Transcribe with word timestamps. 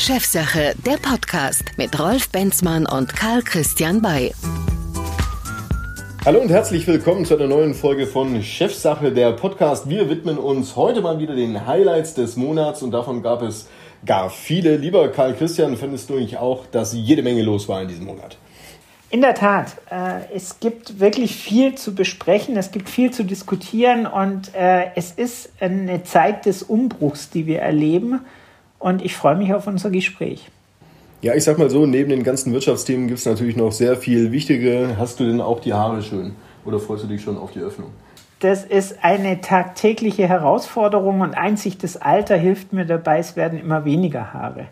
Chefsache, 0.00 0.74
der 0.86 0.96
Podcast 0.96 1.76
mit 1.76 2.00
Rolf 2.00 2.30
Benzmann 2.30 2.86
und 2.86 3.14
Karl 3.14 3.42
Christian 3.42 4.00
Bay. 4.00 4.32
Hallo 6.24 6.40
und 6.40 6.48
herzlich 6.48 6.86
willkommen 6.86 7.26
zu 7.26 7.36
einer 7.36 7.46
neuen 7.46 7.74
Folge 7.74 8.06
von 8.06 8.42
Chefsache, 8.42 9.12
der 9.12 9.32
Podcast. 9.32 9.90
Wir 9.90 10.08
widmen 10.08 10.38
uns 10.38 10.74
heute 10.74 11.02
mal 11.02 11.18
wieder 11.18 11.34
den 11.34 11.66
Highlights 11.66 12.14
des 12.14 12.36
Monats 12.36 12.82
und 12.82 12.92
davon 12.92 13.22
gab 13.22 13.42
es 13.42 13.68
gar 14.06 14.30
viele. 14.30 14.78
Lieber 14.78 15.06
Karl 15.08 15.34
Christian, 15.34 15.76
findest 15.76 16.08
du 16.08 16.14
nicht 16.14 16.38
auch, 16.38 16.64
dass 16.64 16.94
jede 16.94 17.22
Menge 17.22 17.42
los 17.42 17.68
war 17.68 17.82
in 17.82 17.88
diesem 17.88 18.06
Monat? 18.06 18.38
In 19.10 19.20
der 19.20 19.34
Tat, 19.34 19.76
äh, 19.90 20.34
es 20.34 20.60
gibt 20.60 20.98
wirklich 20.98 21.36
viel 21.36 21.74
zu 21.74 21.94
besprechen, 21.94 22.56
es 22.56 22.70
gibt 22.70 22.88
viel 22.88 23.10
zu 23.10 23.22
diskutieren 23.22 24.06
und 24.06 24.54
äh, 24.54 24.92
es 24.94 25.10
ist 25.10 25.52
eine 25.60 26.04
Zeit 26.04 26.46
des 26.46 26.62
Umbruchs, 26.62 27.28
die 27.28 27.46
wir 27.46 27.60
erleben 27.60 28.20
und 28.80 29.04
ich 29.04 29.14
freue 29.14 29.36
mich 29.36 29.54
auf 29.54 29.68
unser 29.68 29.90
Gespräch. 29.90 30.48
Ja, 31.22 31.34
ich 31.34 31.44
sag 31.44 31.58
mal 31.58 31.70
so, 31.70 31.86
neben 31.86 32.10
den 32.10 32.24
ganzen 32.24 32.52
Wirtschaftsthemen 32.52 33.06
gibt 33.06 33.20
es 33.20 33.26
natürlich 33.26 33.54
noch 33.54 33.70
sehr 33.70 33.96
viel 33.96 34.32
wichtige. 34.32 34.96
Hast 34.98 35.20
du 35.20 35.24
denn 35.24 35.40
auch 35.40 35.60
die 35.60 35.74
Haare 35.74 36.02
schön 36.02 36.32
oder 36.64 36.80
freust 36.80 37.04
du 37.04 37.08
dich 37.08 37.22
schon 37.22 37.36
auf 37.36 37.52
die 37.52 37.60
Öffnung? 37.60 37.90
Das 38.40 38.64
ist 38.64 39.04
eine 39.04 39.42
tagtägliche 39.42 40.26
Herausforderung 40.26 41.20
und 41.20 41.34
einzig 41.34 41.76
das 41.76 41.98
Alter 41.98 42.36
hilft 42.36 42.72
mir 42.72 42.86
dabei, 42.86 43.18
es 43.18 43.36
werden 43.36 43.60
immer 43.60 43.84
weniger 43.84 44.32
Haare. 44.32 44.68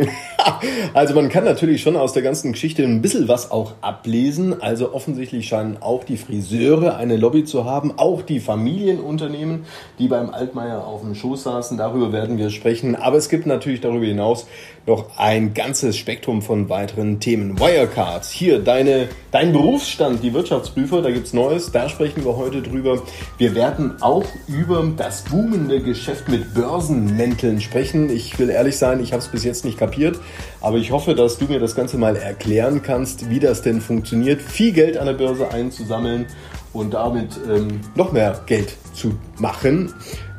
also 0.94 1.14
man 1.14 1.28
kann 1.28 1.44
natürlich 1.44 1.82
schon 1.82 1.96
aus 1.96 2.12
der 2.12 2.22
ganzen 2.22 2.52
Geschichte 2.52 2.82
ein 2.84 3.02
bisschen 3.02 3.28
was 3.28 3.50
auch 3.50 3.72
ablesen. 3.80 4.60
Also 4.62 4.92
offensichtlich 4.94 5.48
scheinen 5.48 5.78
auch 5.80 6.04
die 6.04 6.16
Friseure 6.16 6.96
eine 6.96 7.16
Lobby 7.16 7.44
zu 7.44 7.64
haben, 7.64 7.92
auch 7.96 8.22
die 8.22 8.40
Familienunternehmen, 8.40 9.64
die 9.98 10.08
beim 10.08 10.30
Altmaier 10.30 10.86
auf 10.86 11.02
dem 11.02 11.14
Schoß 11.14 11.44
saßen. 11.44 11.78
Darüber 11.78 12.12
werden 12.12 12.38
wir 12.38 12.50
sprechen. 12.50 12.96
Aber 12.96 13.16
es 13.16 13.28
gibt 13.28 13.46
natürlich 13.46 13.80
darüber 13.80 14.06
hinaus 14.06 14.46
noch 14.86 15.16
ein 15.16 15.54
ganzes 15.54 15.96
Spektrum 15.96 16.42
von 16.42 16.68
weiteren 16.68 17.20
Themen. 17.20 17.58
Wirecard, 17.58 18.24
hier 18.24 18.58
deine, 18.58 19.08
dein 19.30 19.52
Berufsstand, 19.52 20.22
die 20.22 20.34
Wirtschaftsprüfer, 20.34 21.02
da 21.02 21.10
gibt's 21.10 21.32
Neues, 21.32 21.70
da 21.70 21.88
sprechen 21.88 22.24
wir 22.24 22.36
heute 22.36 22.62
drüber. 22.62 23.02
Wir 23.38 23.54
werden 23.54 24.02
auch 24.02 24.24
über 24.48 24.84
das 24.96 25.22
boomende 25.22 25.80
Geschäft 25.80 26.28
mit 26.28 26.54
Börsenmänteln 26.54 27.60
sprechen. 27.60 28.10
Ich 28.10 28.38
will 28.38 28.50
ehrlich 28.50 28.76
sein, 28.76 29.00
ich 29.00 29.12
habe 29.12 29.22
es 29.22 29.28
bis 29.28 29.44
jetzt 29.44 29.64
nicht 29.64 29.78
kapiert, 29.78 30.18
aber 30.60 30.78
ich 30.78 30.90
hoffe, 30.90 31.14
dass 31.14 31.38
du 31.38 31.46
mir 31.46 31.60
das 31.60 31.74
Ganze 31.76 31.96
mal 31.96 32.16
erklären 32.16 32.82
kannst, 32.82 33.30
wie 33.30 33.38
das 33.38 33.62
denn 33.62 33.80
funktioniert, 33.80 34.42
viel 34.42 34.72
Geld 34.72 34.96
an 34.96 35.06
der 35.06 35.14
Börse 35.14 35.50
einzusammeln 35.50 36.26
und 36.72 36.94
damit 36.94 37.38
ähm, 37.48 37.80
noch 37.94 38.12
mehr 38.12 38.40
Geld 38.46 38.76
zu 38.94 39.14
machen. 39.38 39.92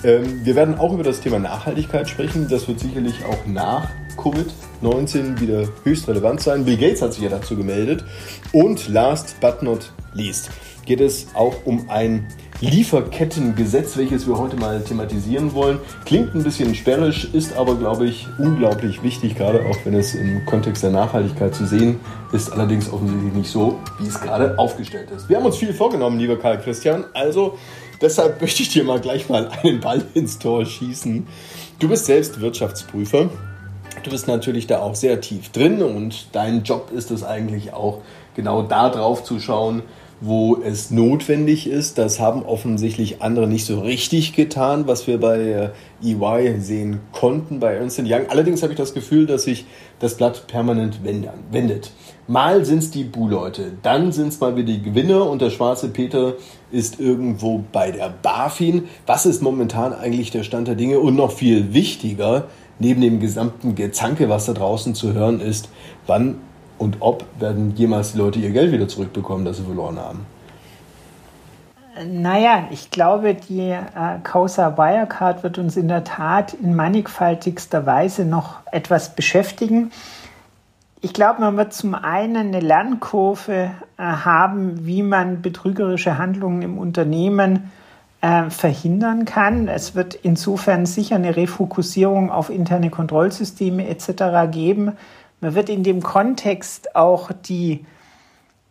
Ähm, 0.04 0.42
wir 0.44 0.56
werden 0.56 0.78
auch 0.80 0.94
über 0.94 1.04
das 1.04 1.22
Thema 1.22 1.40
Nachhaltigkeit 1.40 2.10
sprechen. 2.10 2.48
Das 2.50 2.68
wird 2.68 2.80
sicherlich 2.80 3.24
auch 3.26 3.46
nach 3.46 3.88
Covid-19 4.18 5.40
wieder 5.40 5.68
höchst 5.84 6.08
relevant 6.08 6.42
sein. 6.42 6.66
Bill 6.66 6.78
Gates 6.78 7.02
hat 7.02 7.14
sich 7.14 7.24
ja 7.24 7.30
dazu 7.30 7.56
gemeldet. 7.56 8.04
Und 8.52 8.88
last 8.90 9.40
but 9.40 9.62
not 9.64 9.92
least 10.14 10.50
geht 10.86 11.02
es 11.02 11.28
auch 11.34 11.56
um 11.66 11.90
ein 11.90 12.28
Lieferkettengesetz, 12.62 13.98
welches 13.98 14.26
wir 14.28 14.38
heute 14.38 14.56
mal 14.56 14.82
thematisieren 14.82 15.54
wollen. 15.54 15.80
Klingt 16.06 16.34
ein 16.34 16.44
bisschen 16.44 16.76
sperrisch, 16.76 17.26
ist 17.34 17.58
aber, 17.58 17.76
glaube 17.76 18.06
ich, 18.06 18.28
unglaublich 18.38 19.04
wichtig, 19.04 19.36
gerade 19.36 19.66
auch 19.66 19.78
wenn 19.84 19.96
es 19.96 20.16
im 20.16 20.46
Kontext 20.46 20.84
der 20.84 20.92
Nachhaltigkeit 20.92 21.54
zu 21.54 21.66
sehen 21.66 22.00
ist, 22.32 22.52
allerdings 22.54 22.92
offensichtlich 22.92 23.34
nicht 23.34 23.50
so, 23.50 23.80
wie 24.00 24.08
es 24.08 24.20
gerade 24.20 24.58
aufgestellt 24.58 25.12
ist. 25.12 25.28
Wir 25.28 25.38
haben 25.38 25.46
uns 25.46 25.58
viel 25.58 25.74
vorgenommen, 25.74 26.20
lieber 26.20 26.38
Karl 26.38 26.60
Christian, 26.60 27.04
also 27.14 27.58
deshalb 28.02 28.40
möchte 28.40 28.64
ich 28.64 28.70
dir 28.70 28.86
mal 28.86 29.02
gleich 29.02 29.28
mal 29.28 29.50
einen 29.64 29.82
Ball 29.82 30.02
ins 30.14 30.40
Tor 30.40 30.66
schießen. 30.66 31.28
Du 31.80 31.90
bist 31.90 32.06
selbst 32.06 32.40
Wirtschaftsprüfer 32.40 33.30
Du 34.04 34.10
bist 34.10 34.28
natürlich 34.28 34.68
da 34.68 34.82
auch 34.82 34.96
sehr 34.96 35.22
tief 35.22 35.50
drin 35.50 35.82
und 35.82 36.28
dein 36.34 36.64
Job 36.64 36.92
ist 36.94 37.10
es 37.10 37.24
eigentlich 37.24 37.74
auch 37.74 38.00
genau 38.36 38.62
da 38.62 38.90
drauf 38.90 39.24
zu 39.24 39.40
schauen, 39.40 39.84
wo 40.20 40.58
es 40.64 40.92
notwendig 40.92 41.68
ist. 41.68 41.98
Das 41.98 42.20
haben 42.20 42.44
offensichtlich 42.44 43.22
andere 43.22 43.48
nicht 43.48 43.66
so 43.66 43.80
richtig 43.80 44.34
getan, 44.34 44.88
was 44.88 45.08
wir 45.08 45.20
bei 45.20 45.72
EY 46.04 46.48
äh, 46.48 46.60
sehen 46.60 47.00
konnten, 47.14 47.60
bei 47.60 47.76
Ernst 47.76 48.00
Young. 48.00 48.28
Allerdings 48.30 48.62
habe 48.62 48.74
ich 48.74 48.78
das 48.78 48.94
Gefühl, 48.94 49.26
dass 49.26 49.44
sich 49.44 49.66
das 50.00 50.16
Blatt 50.16 50.48
permanent 50.48 51.00
wendet. 51.04 51.92
Mal 52.28 52.64
sind 52.64 52.80
es 52.80 52.92
die 52.92 53.04
Bu-Leute, 53.04 53.74
dann 53.84 54.14
sind 54.14 54.30
es 54.30 54.40
mal 54.40 54.56
wieder 54.56 54.72
die 54.72 54.82
Gewinner 54.82 55.30
und 55.30 55.42
der 55.42 55.50
schwarze 55.50 55.90
Peter 55.90 56.36
ist 56.72 57.00
irgendwo 57.00 57.64
bei 57.74 57.92
der 57.92 58.14
BaFin. 58.22 58.86
Was 59.06 59.26
ist 59.26 59.42
momentan 59.42 59.94
eigentlich 59.94 60.32
der 60.32 60.44
Stand 60.44 60.70
der 60.70 60.76
Dinge? 60.76 61.00
Und 61.00 61.16
noch 61.18 61.34
viel 61.34 61.74
wichtiger, 61.74 62.48
neben 62.80 63.02
dem 63.02 63.20
gesamten 63.20 63.76
Gezanke, 63.76 64.30
was 64.30 64.46
da 64.46 64.54
draußen 64.54 64.96
zu 64.96 65.14
hören 65.14 65.40
ist, 65.40 65.70
wann 66.08 66.36
und 66.78 66.98
ob 67.00 67.26
werden 67.40 67.74
jemals 67.76 68.14
die 68.14 68.18
Leute 68.18 68.40
ihr 68.40 68.52
Geld 68.52 68.72
wieder 68.72 68.88
zurückbekommen, 68.88 69.46
das 69.46 69.58
sie 69.58 69.64
verloren 69.64 69.98
haben? 69.98 70.26
Naja, 72.06 72.68
ich 72.72 72.90
glaube, 72.90 73.36
die 73.36 73.70
äh, 73.70 73.84
Causa 74.24 74.78
Wirecard 74.78 75.44
wird 75.44 75.60
uns 75.60 75.78
in 75.78 75.88
der 75.88 76.04
Tat 76.04 76.54
in 76.54 76.76
mannigfaltigster 76.76 77.86
Weise 77.86 78.26
noch 78.26 78.56
etwas 78.72 79.16
beschäftigen. 79.16 79.92
Ich 81.02 81.14
glaube, 81.14 81.42
man 81.42 81.56
wird 81.56 81.74
zum 81.74 81.94
einen 81.94 82.48
eine 82.48 82.62
Lernkurve 82.62 83.72
äh, 83.98 84.04
haben, 84.04 84.88
wie 84.88 85.04
man 85.04 85.44
betrügerische 85.44 86.18
Handlungen 86.18 86.64
im 86.64 86.78
Unternehmen 86.80 87.72
äh, 88.24 88.50
verhindern 88.50 89.26
kann. 89.26 89.68
Es 89.68 89.96
wird 89.96 90.16
insofern 90.16 90.86
sicher 90.86 91.18
eine 91.18 91.36
Refokussierung 91.36 92.32
auf 92.32 92.50
interne 92.50 92.90
Kontrollsysteme 92.90 93.90
etc. 93.90 94.50
geben. 94.50 94.94
Man 95.42 95.56
wird 95.56 95.68
in 95.68 95.84
dem 95.84 96.02
Kontext 96.02 96.96
auch 96.96 97.32
die 97.34 97.86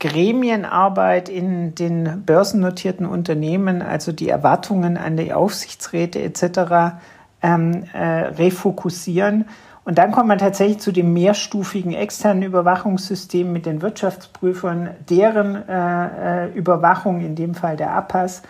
Gremienarbeit 0.00 1.28
in 1.28 1.74
den 1.74 2.22
börsennotierten 2.24 3.04
Unternehmen, 3.04 3.82
also 3.82 4.10
die 4.10 4.30
Erwartungen 4.30 4.96
an 4.96 5.18
die 5.18 5.34
Aufsichtsräte 5.34 6.22
etc. 6.22 6.96
Ähm, 7.42 7.84
äh, 7.92 7.98
refokussieren. 7.98 9.44
Und 9.84 9.98
dann 9.98 10.12
kommt 10.12 10.28
man 10.28 10.38
tatsächlich 10.38 10.78
zu 10.78 10.92
dem 10.92 11.12
mehrstufigen 11.12 11.92
externen 11.92 12.42
Überwachungssystem 12.42 13.52
mit 13.52 13.66
den 13.66 13.82
Wirtschaftsprüfern, 13.82 14.90
deren 15.10 15.68
äh, 15.68 16.46
äh 16.46 16.52
Überwachung, 16.54 17.20
in 17.20 17.34
dem 17.34 17.54
Fall 17.54 17.76
der 17.76 17.90
APAS, 17.90 18.42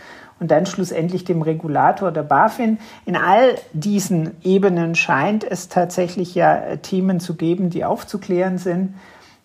und 0.43 0.51
dann 0.51 0.67
schlussendlich 0.67 1.23
dem 1.23 1.41
Regulator 1.41 2.11
der 2.11 2.25
BaFin. 2.25 2.79
In 3.07 3.15
all 3.15 3.55
diesen 3.73 4.33
Ebenen 4.43 4.97
scheint 4.97 5.45
es 5.45 5.69
tatsächlich 5.69 6.35
ja 6.35 6.57
äh, 6.57 6.79
Themen 6.79 7.21
zu 7.21 7.37
geben, 7.37 7.71
die 7.71 7.85
aufzuklären 7.85 8.59
sind. 8.59 8.95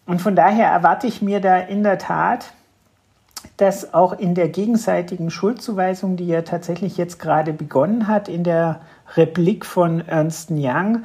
Und 0.07 0.23
von 0.23 0.35
daher 0.35 0.69
erwarte 0.69 1.05
ich 1.05 1.21
mir 1.21 1.39
da 1.39 1.59
in 1.59 1.83
der 1.83 1.99
Tat, 1.99 2.51
dass 3.57 3.93
auch 3.93 4.17
in 4.17 4.33
der 4.33 4.49
gegenseitigen 4.49 5.29
Schuldzuweisung, 5.29 6.17
die 6.17 6.25
ja 6.25 6.41
tatsächlich 6.41 6.97
jetzt 6.97 7.19
gerade 7.19 7.53
begonnen 7.53 8.07
hat, 8.07 8.27
in 8.27 8.43
der 8.43 8.81
Replik 9.15 9.67
von 9.67 10.01
Ernst 10.07 10.49
Young, 10.49 11.03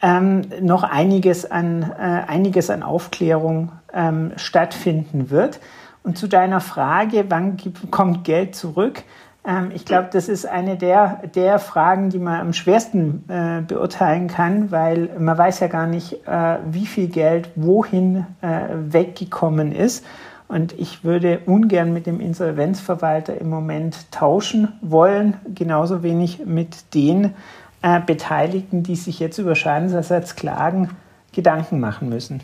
ähm, 0.00 0.40
noch 0.62 0.84
einiges 0.84 1.50
an, 1.50 1.82
äh, 1.82 2.22
einiges 2.26 2.70
an 2.70 2.82
Aufklärung 2.82 3.72
ähm, 3.92 4.32
stattfinden 4.36 5.28
wird. 5.28 5.60
Und 6.02 6.16
zu 6.16 6.28
deiner 6.28 6.62
Frage, 6.62 7.26
wann 7.28 7.58
kommt 7.90 8.24
Geld 8.24 8.56
zurück? 8.56 9.02
Ähm, 9.46 9.70
ich 9.74 9.84
glaube, 9.84 10.08
das 10.12 10.28
ist 10.28 10.46
eine 10.46 10.76
der, 10.76 11.22
der 11.34 11.58
Fragen, 11.58 12.10
die 12.10 12.18
man 12.18 12.40
am 12.40 12.52
schwersten 12.52 13.24
äh, 13.28 13.62
beurteilen 13.66 14.28
kann, 14.28 14.70
weil 14.70 15.10
man 15.18 15.36
weiß 15.36 15.60
ja 15.60 15.66
gar 15.66 15.86
nicht, 15.86 16.26
äh, 16.26 16.58
wie 16.70 16.86
viel 16.86 17.08
Geld 17.08 17.50
wohin 17.56 18.26
äh, 18.40 18.68
weggekommen 18.72 19.72
ist. 19.72 20.04
Und 20.46 20.78
ich 20.78 21.04
würde 21.04 21.40
ungern 21.46 21.92
mit 21.92 22.06
dem 22.06 22.20
Insolvenzverwalter 22.20 23.40
im 23.40 23.48
Moment 23.48 24.10
tauschen 24.12 24.72
wollen, 24.82 25.34
genauso 25.54 26.02
wenig 26.02 26.44
mit 26.44 26.94
den 26.94 27.34
äh, 27.82 28.00
Beteiligten, 28.00 28.82
die 28.82 28.96
sich 28.96 29.20
jetzt 29.20 29.38
über 29.38 29.54
Schadensersatz 29.54 30.36
klagen, 30.36 30.90
Gedanken 31.32 31.80
machen 31.80 32.08
müssen. 32.08 32.40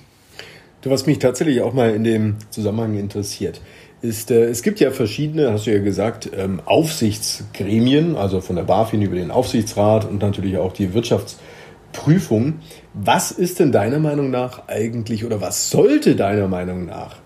Du, 0.80 0.90
was 0.90 1.06
mich 1.06 1.18
tatsächlich 1.18 1.60
auch 1.60 1.74
mal 1.74 1.90
in 1.90 2.04
dem 2.04 2.36
Zusammenhang 2.48 2.96
interessiert, 2.96 3.60
ist, 4.02 4.30
äh, 4.30 4.44
es 4.44 4.62
gibt 4.62 4.80
ja 4.80 4.90
verschiedene, 4.90 5.52
hast 5.52 5.66
du 5.66 5.72
ja 5.72 5.82
gesagt, 5.82 6.30
ähm, 6.36 6.60
Aufsichtsgremien, 6.64 8.16
also 8.16 8.40
von 8.40 8.56
der 8.56 8.62
BaFin 8.64 9.02
über 9.02 9.16
den 9.16 9.30
Aufsichtsrat 9.30 10.04
und 10.04 10.22
natürlich 10.22 10.56
auch 10.58 10.72
die 10.72 10.94
Wirtschaftsprüfung. 10.94 12.60
Was 12.94 13.30
ist 13.30 13.58
denn 13.58 13.72
deiner 13.72 13.98
Meinung 13.98 14.30
nach 14.30 14.68
eigentlich 14.68 15.24
oder 15.24 15.40
was 15.40 15.70
sollte 15.70 16.16
deiner 16.16 16.48
Meinung 16.48 16.86
nach 16.86 17.16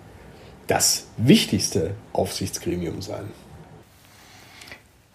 das 0.66 1.06
wichtigste 1.16 1.92
Aufsichtsgremium 2.12 3.02
sein? 3.02 3.24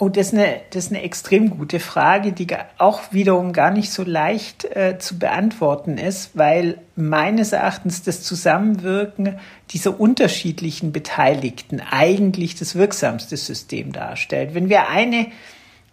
Oh, 0.02 0.08
das 0.08 0.28
ist, 0.28 0.34
eine, 0.34 0.62
das 0.70 0.86
ist 0.86 0.92
eine 0.94 1.02
extrem 1.02 1.50
gute 1.50 1.82
Frage, 1.82 2.32
die 2.32 2.48
auch 2.78 3.02
wiederum 3.12 3.52
gar 3.52 3.70
nicht 3.70 3.92
so 3.92 4.04
leicht 4.04 4.64
äh, 4.64 4.98
zu 4.98 5.20
beantworten 5.20 5.98
ist, 5.98 6.38
weil 6.38 6.78
meines 6.96 7.52
Erachtens 7.52 8.02
das 8.02 8.24
Zusammenwirken 8.24 9.40
dieser 9.72 10.00
unterschiedlichen 10.00 10.94
Beteiligten 10.94 11.82
eigentlich 11.82 12.56
das 12.56 12.76
wirksamste 12.76 13.36
System 13.36 13.92
darstellt. 13.92 14.54
Wenn 14.54 14.70
wir 14.70 14.88
eine 14.88 15.28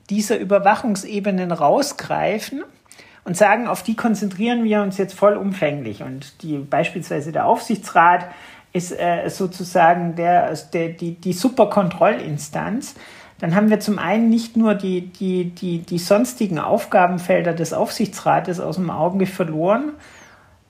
dieser 0.08 0.38
Überwachungsebenen 0.38 1.50
rausgreifen 1.50 2.62
und 3.24 3.36
sagen, 3.36 3.66
auf 3.66 3.82
die 3.82 3.96
konzentrieren 3.96 4.62
wir 4.62 4.82
uns 4.82 4.98
jetzt 4.98 5.14
vollumfänglich. 5.14 6.04
Und 6.04 6.44
die, 6.44 6.58
beispielsweise 6.58 7.32
der 7.32 7.46
Aufsichtsrat 7.46 8.28
ist 8.72 8.92
äh, 8.92 9.28
sozusagen 9.30 10.14
der, 10.14 10.54
der, 10.72 10.90
die, 10.90 11.14
die 11.14 11.32
Superkontrollinstanz. 11.32 12.94
Dann 13.38 13.54
haben 13.54 13.68
wir 13.68 13.80
zum 13.80 13.98
einen 13.98 14.30
nicht 14.30 14.56
nur 14.56 14.74
die, 14.74 15.08
die, 15.08 15.50
die, 15.50 15.78
die 15.80 15.98
sonstigen 15.98 16.58
Aufgabenfelder 16.58 17.52
des 17.52 17.72
Aufsichtsrates 17.72 18.60
aus 18.60 18.76
dem 18.76 18.90
Auge 18.90 19.26
verloren, 19.26 19.92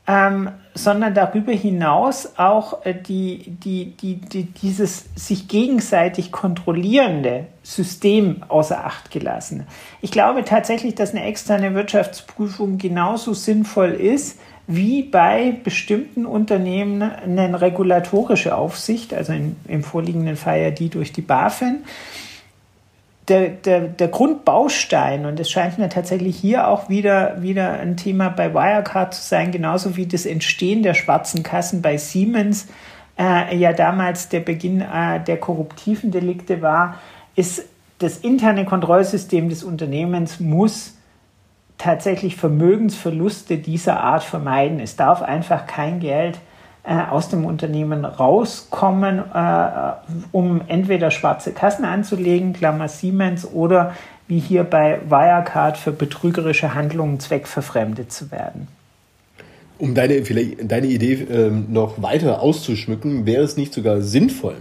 ähm, 0.08 0.50
sondern 0.74 1.14
darüber 1.14 1.52
hinaus 1.52 2.34
auch 2.36 2.84
äh, 2.84 2.94
die, 2.94 3.56
die, 3.64 3.96
die, 3.96 4.16
die, 4.16 4.44
dieses 4.44 5.06
sich 5.16 5.48
gegenseitig 5.48 6.30
kontrollierende 6.30 7.46
System 7.62 8.44
außer 8.48 8.84
Acht 8.84 9.10
gelassen. 9.10 9.66
Ich 10.00 10.12
glaube 10.12 10.44
tatsächlich, 10.44 10.94
dass 10.94 11.10
eine 11.10 11.24
externe 11.24 11.74
Wirtschaftsprüfung 11.74 12.78
genauso 12.78 13.34
sinnvoll 13.34 13.92
ist, 13.92 14.38
wie 14.68 15.02
bei 15.02 15.56
bestimmten 15.62 16.26
Unternehmen 16.26 17.02
eine 17.02 17.60
regulatorische 17.60 18.56
Aufsicht, 18.56 19.14
also 19.14 19.32
in, 19.32 19.56
im 19.68 19.82
vorliegenden 19.82 20.36
Fall 20.36 20.60
ja 20.60 20.70
die 20.70 20.88
durch 20.88 21.12
die 21.12 21.22
BaFin 21.22 21.84
der, 23.28 23.48
der, 23.48 23.80
der 23.80 24.08
Grundbaustein, 24.08 25.26
und 25.26 25.40
es 25.40 25.50
scheint 25.50 25.78
mir 25.78 25.88
tatsächlich 25.88 26.36
hier 26.36 26.68
auch 26.68 26.88
wieder, 26.88 27.42
wieder 27.42 27.72
ein 27.72 27.96
Thema 27.96 28.28
bei 28.28 28.54
Wirecard 28.54 29.14
zu 29.14 29.22
sein, 29.22 29.50
genauso 29.50 29.96
wie 29.96 30.06
das 30.06 30.26
Entstehen 30.26 30.82
der 30.82 30.94
schwarzen 30.94 31.42
Kassen 31.42 31.82
bei 31.82 31.96
Siemens 31.96 32.68
äh, 33.18 33.56
ja 33.56 33.72
damals 33.72 34.28
der 34.28 34.40
Beginn 34.40 34.80
äh, 34.80 35.22
der 35.24 35.38
korruptiven 35.38 36.10
Delikte 36.10 36.62
war, 36.62 37.00
ist 37.34 37.64
das 37.98 38.18
interne 38.18 38.64
Kontrollsystem 38.64 39.48
des 39.48 39.64
Unternehmens 39.64 40.38
muss 40.38 40.94
tatsächlich 41.78 42.36
Vermögensverluste 42.36 43.58
dieser 43.58 44.00
Art 44.00 44.22
vermeiden. 44.22 44.80
Es 44.80 44.96
darf 44.96 45.22
einfach 45.22 45.66
kein 45.66 46.00
Geld 46.00 46.38
aus 46.92 47.28
dem 47.28 47.44
Unternehmen 47.44 48.04
rauskommen, 48.04 49.18
äh, 49.34 49.92
um 50.32 50.60
entweder 50.68 51.10
schwarze 51.10 51.52
Kassen 51.52 51.84
anzulegen, 51.84 52.52
Klammer 52.52 52.88
Siemens, 52.88 53.46
oder 53.52 53.94
wie 54.28 54.38
hier 54.38 54.64
bei 54.64 55.00
Wirecard 55.08 55.76
für 55.76 55.92
betrügerische 55.92 56.74
Handlungen 56.74 57.20
zweckverfremdet 57.20 58.12
zu 58.12 58.30
werden. 58.30 58.68
Um 59.78 59.94
deine, 59.94 60.22
deine 60.22 60.86
Idee 60.86 61.26
ähm, 61.30 61.66
noch 61.68 62.00
weiter 62.02 62.40
auszuschmücken, 62.40 63.26
wäre 63.26 63.42
es 63.42 63.56
nicht 63.56 63.74
sogar 63.74 64.00
sinnvoll, 64.00 64.56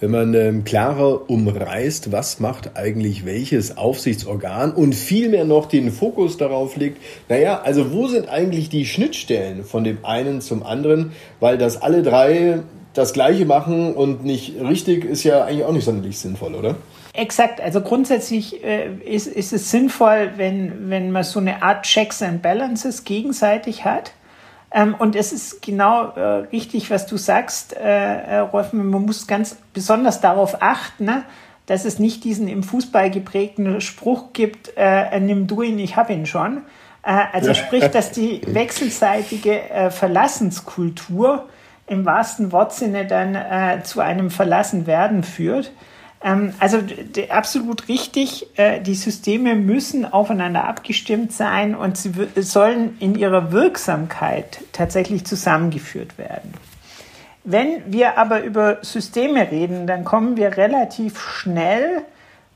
wenn 0.00 0.10
man 0.10 0.34
ähm, 0.34 0.64
klarer 0.64 1.30
umreißt, 1.30 2.10
was 2.10 2.40
macht 2.40 2.76
eigentlich 2.76 3.26
welches 3.26 3.76
Aufsichtsorgan 3.76 4.72
und 4.72 4.94
vielmehr 4.94 5.44
noch 5.44 5.66
den 5.66 5.92
Fokus 5.92 6.38
darauf 6.38 6.76
legt, 6.76 6.98
naja, 7.28 7.60
also 7.62 7.92
wo 7.92 8.08
sind 8.08 8.28
eigentlich 8.28 8.70
die 8.70 8.86
Schnittstellen 8.86 9.64
von 9.64 9.84
dem 9.84 10.04
einen 10.04 10.40
zum 10.40 10.62
anderen, 10.62 11.12
weil 11.38 11.58
das 11.58 11.80
alle 11.82 12.02
drei 12.02 12.60
das 12.94 13.12
Gleiche 13.12 13.46
machen 13.46 13.94
und 13.94 14.24
nicht 14.24 14.54
richtig 14.60 15.04
ist 15.04 15.22
ja 15.22 15.44
eigentlich 15.44 15.64
auch 15.64 15.72
nicht 15.72 15.84
sonderlich 15.84 16.18
sinnvoll, 16.18 16.54
oder? 16.54 16.74
Exakt, 17.12 17.60
also 17.60 17.80
grundsätzlich 17.80 18.64
äh, 18.64 18.88
ist, 19.04 19.26
ist 19.26 19.52
es 19.52 19.70
sinnvoll, 19.70 20.32
wenn, 20.36 20.90
wenn 20.90 21.10
man 21.10 21.24
so 21.24 21.40
eine 21.40 21.62
Art 21.62 21.84
Checks 21.84 22.22
and 22.22 22.40
Balances 22.40 23.04
gegenseitig 23.04 23.84
hat 23.84 24.12
ähm, 24.72 24.94
und 24.94 25.16
es 25.16 25.32
ist 25.32 25.62
genau 25.62 26.10
äh, 26.10 26.20
richtig, 26.52 26.90
was 26.90 27.06
du 27.06 27.16
sagst, 27.16 27.76
äh, 27.76 27.80
äh, 27.80 28.38
Rolf. 28.38 28.72
Man 28.72 28.86
muss 28.86 29.26
ganz 29.26 29.56
besonders 29.72 30.20
darauf 30.20 30.62
achten, 30.62 31.06
ne, 31.06 31.24
dass 31.66 31.84
es 31.84 31.98
nicht 31.98 32.24
diesen 32.24 32.48
im 32.48 32.62
Fußball 32.62 33.10
geprägten 33.10 33.80
Spruch 33.80 34.32
gibt, 34.32 34.72
äh, 34.76 35.18
nimm 35.20 35.46
du 35.46 35.62
ihn, 35.62 35.78
ich 35.78 35.96
hab 35.96 36.10
ihn 36.10 36.26
schon. 36.26 36.62
Äh, 37.02 37.24
also 37.32 37.54
sprich, 37.54 37.86
dass 37.88 38.12
die 38.12 38.42
wechselseitige 38.46 39.70
äh, 39.70 39.90
Verlassenskultur 39.90 41.48
im 41.86 42.04
wahrsten 42.04 42.52
Wortsinne 42.52 43.06
dann 43.06 43.34
äh, 43.34 43.82
zu 43.82 44.00
einem 44.00 44.30
Verlassenwerden 44.30 45.24
führt. 45.24 45.72
Ähm, 46.22 46.52
also 46.58 46.78
absolut 47.30 47.88
richtig, 47.88 48.46
äh, 48.56 48.80
die 48.80 48.94
Systeme 48.94 49.54
müssen 49.54 50.04
aufeinander 50.04 50.64
abgestimmt 50.64 51.32
sein 51.32 51.74
und 51.74 51.96
sie 51.96 52.12
sollen 52.36 52.96
in 53.00 53.14
ihrer 53.14 53.52
Wirksamkeit 53.52 54.60
tatsächlich 54.72 55.24
zusammengeführt 55.24 56.18
werden. 56.18 56.54
Wenn 57.42 57.90
wir 57.90 58.18
aber 58.18 58.42
über 58.42 58.78
Systeme 58.82 59.50
reden, 59.50 59.86
dann 59.86 60.04
kommen 60.04 60.36
wir 60.36 60.58
relativ 60.58 61.18
schnell 61.20 62.02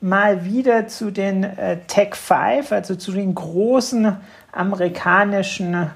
mal 0.03 0.45
wieder 0.45 0.87
zu 0.89 1.11
den 1.11 1.45
äh, 1.45 1.79
Tech 1.87 2.15
5, 2.15 2.71
also 2.71 2.95
zu 2.95 3.13
den 3.13 3.35
großen 3.35 4.15
amerikanischen 4.53 5.91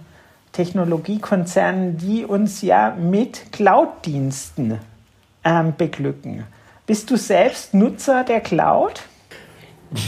Technologiekonzernen, 0.52 1.98
die 1.98 2.24
uns 2.24 2.62
ja 2.62 2.96
mit 2.98 3.52
Cloud-Diensten 3.52 4.78
ähm, 5.44 5.74
beglücken. 5.76 6.44
Bist 6.88 7.10
du 7.10 7.18
selbst 7.18 7.74
Nutzer 7.74 8.24
der 8.24 8.40
Cloud? 8.40 9.02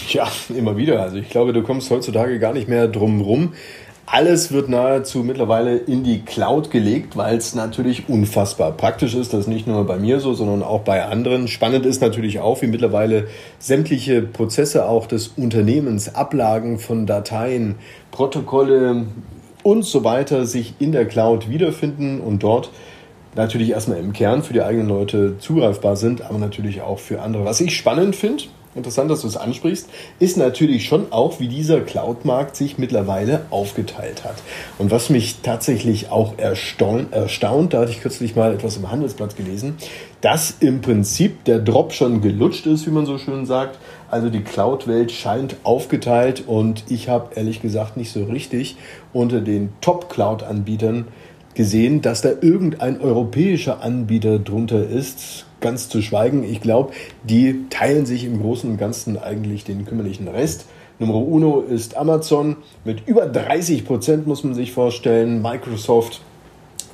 Ja, 0.08 0.26
immer 0.48 0.78
wieder. 0.78 1.02
Also 1.02 1.18
ich 1.18 1.28
glaube, 1.28 1.52
du 1.52 1.62
kommst 1.62 1.90
heutzutage 1.90 2.38
gar 2.38 2.54
nicht 2.54 2.70
mehr 2.70 2.88
drum 2.88 3.20
rum. 3.20 3.52
Alles 4.06 4.50
wird 4.50 4.70
nahezu 4.70 5.18
mittlerweile 5.18 5.76
in 5.76 6.04
die 6.04 6.22
Cloud 6.22 6.70
gelegt, 6.70 7.18
weil 7.18 7.36
es 7.36 7.54
natürlich 7.54 8.08
unfassbar 8.08 8.72
praktisch 8.72 9.14
ist. 9.14 9.34
Das 9.34 9.40
ist 9.40 9.46
nicht 9.48 9.66
nur 9.66 9.84
bei 9.84 9.98
mir 9.98 10.20
so, 10.20 10.32
sondern 10.32 10.62
auch 10.62 10.80
bei 10.80 11.04
anderen. 11.04 11.48
Spannend 11.48 11.84
ist 11.84 12.00
natürlich 12.00 12.40
auch, 12.40 12.62
wie 12.62 12.66
mittlerweile 12.66 13.26
sämtliche 13.58 14.22
Prozesse 14.22 14.88
auch 14.88 15.04
des 15.06 15.28
Unternehmens, 15.36 16.14
Ablagen 16.14 16.78
von 16.78 17.04
Dateien, 17.04 17.74
Protokolle 18.10 19.04
und 19.62 19.84
so 19.84 20.02
weiter 20.02 20.46
sich 20.46 20.76
in 20.78 20.92
der 20.92 21.04
Cloud 21.04 21.50
wiederfinden 21.50 22.22
und 22.22 22.42
dort 22.42 22.70
natürlich 23.34 23.70
erstmal 23.70 23.98
im 23.98 24.12
Kern 24.12 24.42
für 24.42 24.52
die 24.52 24.62
eigenen 24.62 24.88
Leute 24.88 25.38
zugreifbar 25.38 25.96
sind, 25.96 26.22
aber 26.22 26.38
natürlich 26.38 26.82
auch 26.82 26.98
für 26.98 27.22
andere. 27.22 27.44
Was 27.44 27.60
ich 27.60 27.76
spannend 27.76 28.16
finde, 28.16 28.44
interessant, 28.74 29.10
dass 29.10 29.22
du 29.22 29.26
es 29.26 29.36
ansprichst, 29.36 29.88
ist 30.18 30.36
natürlich 30.36 30.86
schon 30.86 31.12
auch, 31.12 31.40
wie 31.40 31.48
dieser 31.48 31.80
Cloud-Markt 31.80 32.54
sich 32.54 32.78
mittlerweile 32.78 33.42
aufgeteilt 33.50 34.24
hat. 34.24 34.36
Und 34.78 34.90
was 34.90 35.10
mich 35.10 35.40
tatsächlich 35.42 36.10
auch 36.10 36.38
erstaunt, 36.38 37.12
erstaunt, 37.12 37.74
da 37.74 37.80
hatte 37.80 37.90
ich 37.90 38.00
kürzlich 38.00 38.36
mal 38.36 38.54
etwas 38.54 38.76
im 38.76 38.90
Handelsblatt 38.90 39.36
gelesen, 39.36 39.76
dass 40.20 40.54
im 40.60 40.82
Prinzip 40.82 41.44
der 41.44 41.58
Drop 41.58 41.92
schon 41.92 42.20
gelutscht 42.20 42.66
ist, 42.66 42.86
wie 42.86 42.90
man 42.90 43.06
so 43.06 43.18
schön 43.18 43.46
sagt. 43.46 43.78
Also 44.10 44.28
die 44.28 44.42
Cloud-Welt 44.42 45.10
scheint 45.12 45.56
aufgeteilt 45.62 46.44
und 46.46 46.84
ich 46.88 47.08
habe 47.08 47.34
ehrlich 47.36 47.62
gesagt 47.62 47.96
nicht 47.96 48.12
so 48.12 48.24
richtig 48.24 48.76
unter 49.12 49.40
den 49.40 49.72
Top-Cloud-Anbietern 49.80 51.06
gesehen, 51.54 52.02
dass 52.02 52.22
da 52.22 52.30
irgendein 52.40 53.00
europäischer 53.00 53.82
Anbieter 53.82 54.38
drunter 54.38 54.88
ist. 54.88 55.46
Ganz 55.60 55.88
zu 55.88 56.00
schweigen. 56.00 56.42
Ich 56.44 56.60
glaube, 56.60 56.92
die 57.24 57.66
teilen 57.68 58.06
sich 58.06 58.24
im 58.24 58.40
Großen 58.40 58.70
und 58.70 58.78
Ganzen 58.78 59.18
eigentlich 59.18 59.64
den 59.64 59.84
kümmerlichen 59.84 60.28
Rest. 60.28 60.66
Nummer 60.98 61.16
uno 61.16 61.60
ist 61.60 61.96
Amazon 61.96 62.56
mit 62.84 63.06
über 63.06 63.26
30 63.26 63.84
Prozent, 63.84 64.26
muss 64.26 64.44
man 64.44 64.54
sich 64.54 64.72
vorstellen. 64.72 65.42
Microsoft 65.42 66.20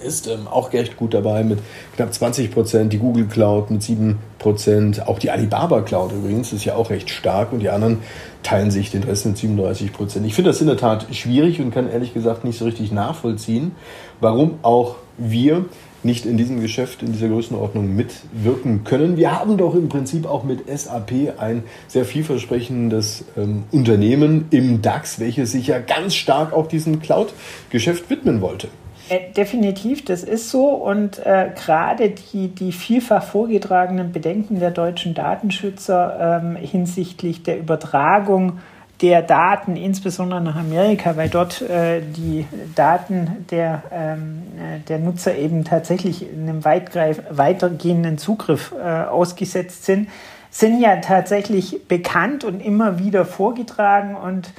ist 0.00 0.26
ähm, 0.26 0.46
auch 0.48 0.72
recht 0.72 0.96
gut 0.96 1.14
dabei 1.14 1.42
mit 1.44 1.58
knapp 1.96 2.12
20 2.12 2.50
Prozent. 2.50 2.92
Die 2.92 2.98
Google 2.98 3.26
Cloud 3.26 3.70
mit 3.70 3.82
7 3.82 4.18
Prozent. 4.38 5.06
Auch 5.06 5.18
die 5.18 5.30
Alibaba 5.30 5.80
Cloud 5.82 6.12
übrigens 6.12 6.52
ist 6.52 6.64
ja 6.64 6.74
auch 6.74 6.90
recht 6.90 7.10
stark 7.10 7.52
und 7.52 7.60
die 7.60 7.70
anderen 7.70 7.98
teilen 8.42 8.70
sich 8.70 8.90
den 8.90 9.02
Rest 9.02 9.26
mit 9.26 9.36
37 9.36 9.92
Prozent. 9.92 10.26
Ich 10.26 10.34
finde 10.34 10.50
das 10.50 10.60
in 10.60 10.66
der 10.66 10.76
Tat 10.76 11.06
schwierig 11.12 11.60
und 11.60 11.72
kann 11.72 11.90
ehrlich 11.90 12.14
gesagt 12.14 12.44
nicht 12.44 12.58
so 12.58 12.64
richtig 12.64 12.92
nachvollziehen, 12.92 13.72
warum 14.20 14.58
auch 14.62 14.96
wir 15.18 15.64
nicht 16.06 16.24
in 16.24 16.36
diesem 16.36 16.60
Geschäft 16.60 17.02
in 17.02 17.12
dieser 17.12 17.28
Größenordnung 17.28 17.94
mitwirken 17.94 18.84
können. 18.84 19.16
Wir 19.16 19.38
haben 19.38 19.56
doch 19.56 19.74
im 19.74 19.88
Prinzip 19.88 20.26
auch 20.26 20.44
mit 20.44 20.60
SAP 20.68 21.38
ein 21.38 21.64
sehr 21.88 22.04
vielversprechendes 22.04 23.24
ähm, 23.36 23.64
Unternehmen 23.72 24.46
im 24.50 24.80
DAX, 24.80 25.18
welches 25.18 25.52
sich 25.52 25.66
ja 25.66 25.80
ganz 25.80 26.14
stark 26.14 26.52
auch 26.52 26.68
diesem 26.68 27.00
Cloud-Geschäft 27.00 28.08
widmen 28.08 28.40
wollte. 28.40 28.68
Äh, 29.08 29.32
definitiv, 29.32 30.04
das 30.04 30.24
ist 30.24 30.50
so. 30.50 30.68
Und 30.68 31.24
äh, 31.24 31.50
gerade 31.54 32.10
die, 32.10 32.48
die 32.48 32.72
vielfach 32.72 33.22
vorgetragenen 33.22 34.12
Bedenken 34.12 34.58
der 34.58 34.70
deutschen 34.70 35.14
Datenschützer 35.14 36.40
ähm, 36.42 36.56
hinsichtlich 36.56 37.42
der 37.42 37.58
Übertragung 37.58 38.58
der 39.02 39.20
Daten, 39.22 39.76
insbesondere 39.76 40.40
nach 40.40 40.56
Amerika, 40.56 41.16
weil 41.16 41.28
dort 41.28 41.60
äh, 41.60 42.00
die 42.00 42.46
Daten 42.74 43.46
der, 43.50 43.82
ähm, 43.92 44.42
äh, 44.58 44.80
der 44.88 44.98
Nutzer 44.98 45.36
eben 45.36 45.64
tatsächlich 45.64 46.26
einem 46.32 46.64
weitergehenden 46.64 48.16
Zugriff 48.16 48.72
äh, 48.72 49.04
ausgesetzt 49.04 49.84
sind, 49.84 50.08
sind 50.50 50.80
ja 50.80 50.96
tatsächlich 50.96 51.86
bekannt 51.86 52.42
und 52.44 52.60
immer 52.60 52.98
wieder 52.98 53.26
vorgetragen 53.26 54.14
und 54.14 54.50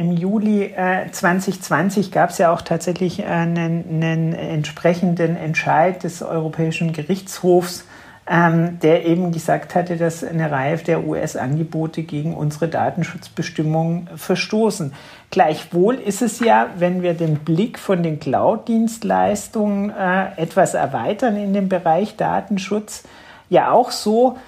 im 0.00 0.12
Juli 0.12 0.64
äh, 0.64 1.10
2020 1.10 2.10
gab 2.10 2.30
es 2.30 2.38
ja 2.38 2.52
auch 2.52 2.62
tatsächlich 2.62 3.24
einen, 3.24 3.84
einen, 3.88 4.32
entsprechenden 4.32 5.36
Entscheid 5.36 6.02
des 6.02 6.22
Europäischen 6.22 6.92
Gerichtshofs 6.92 7.84
ähm, 8.30 8.78
der 8.78 9.06
eben 9.06 9.32
gesagt 9.32 9.74
hatte, 9.74 9.96
dass 9.96 10.22
eine 10.22 10.52
Reihe 10.52 10.76
der 10.76 11.04
US-Angebote 11.04 12.04
gegen 12.04 12.36
unsere 12.36 12.68
Datenschutzbestimmungen 12.68 14.08
verstoßen. 14.14 14.94
Gleichwohl 15.32 15.96
ist 15.96 16.22
es 16.22 16.38
ja, 16.38 16.68
wenn 16.76 17.02
wir 17.02 17.14
den 17.14 17.40
Blick 17.40 17.76
von 17.76 18.04
den 18.04 18.20
Cloud-Dienstleistungen 18.20 19.90
äh, 19.90 20.28
etwas 20.36 20.74
erweitern 20.74 21.36
in 21.36 21.52
dem 21.52 21.68
Bereich 21.68 22.16
Datenschutz, 22.16 23.02
ja 23.48 23.72
auch 23.72 23.90
so, 23.90 24.38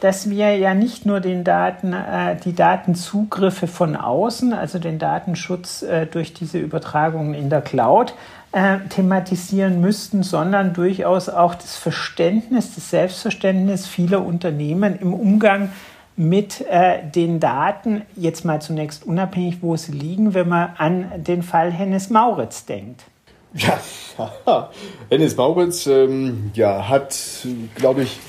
dass 0.00 0.28
wir 0.28 0.56
ja 0.56 0.74
nicht 0.74 1.06
nur 1.06 1.20
den 1.20 1.44
Daten, 1.44 1.92
äh, 1.92 2.36
die 2.36 2.54
Datenzugriffe 2.54 3.66
von 3.66 3.96
außen, 3.96 4.52
also 4.52 4.78
den 4.78 4.98
Datenschutz 4.98 5.82
äh, 5.82 6.06
durch 6.06 6.34
diese 6.34 6.58
Übertragungen 6.58 7.34
in 7.34 7.50
der 7.50 7.62
Cloud, 7.62 8.14
äh, 8.52 8.78
thematisieren 8.88 9.80
müssten, 9.80 10.22
sondern 10.22 10.74
durchaus 10.74 11.28
auch 11.28 11.54
das 11.54 11.76
Verständnis, 11.76 12.74
das 12.74 12.90
Selbstverständnis 12.90 13.86
vieler 13.86 14.24
Unternehmen 14.24 14.96
im 15.00 15.12
Umgang 15.12 15.70
mit 16.16 16.60
äh, 16.70 16.98
den 17.04 17.40
Daten, 17.40 18.02
jetzt 18.14 18.44
mal 18.44 18.62
zunächst 18.62 19.04
unabhängig, 19.04 19.58
wo 19.62 19.76
sie 19.76 19.92
liegen, 19.92 20.34
wenn 20.34 20.48
man 20.48 20.70
an 20.78 21.10
den 21.16 21.42
Fall 21.42 21.72
Hennes 21.72 22.10
Mauritz 22.10 22.66
denkt. 22.66 23.02
Ja, 23.54 23.80
Hennes 25.10 25.36
Mauritz 25.36 25.86
ähm, 25.86 26.50
ja, 26.54 26.88
hat, 26.88 27.16
glaube 27.74 28.02
ich, 28.02 28.20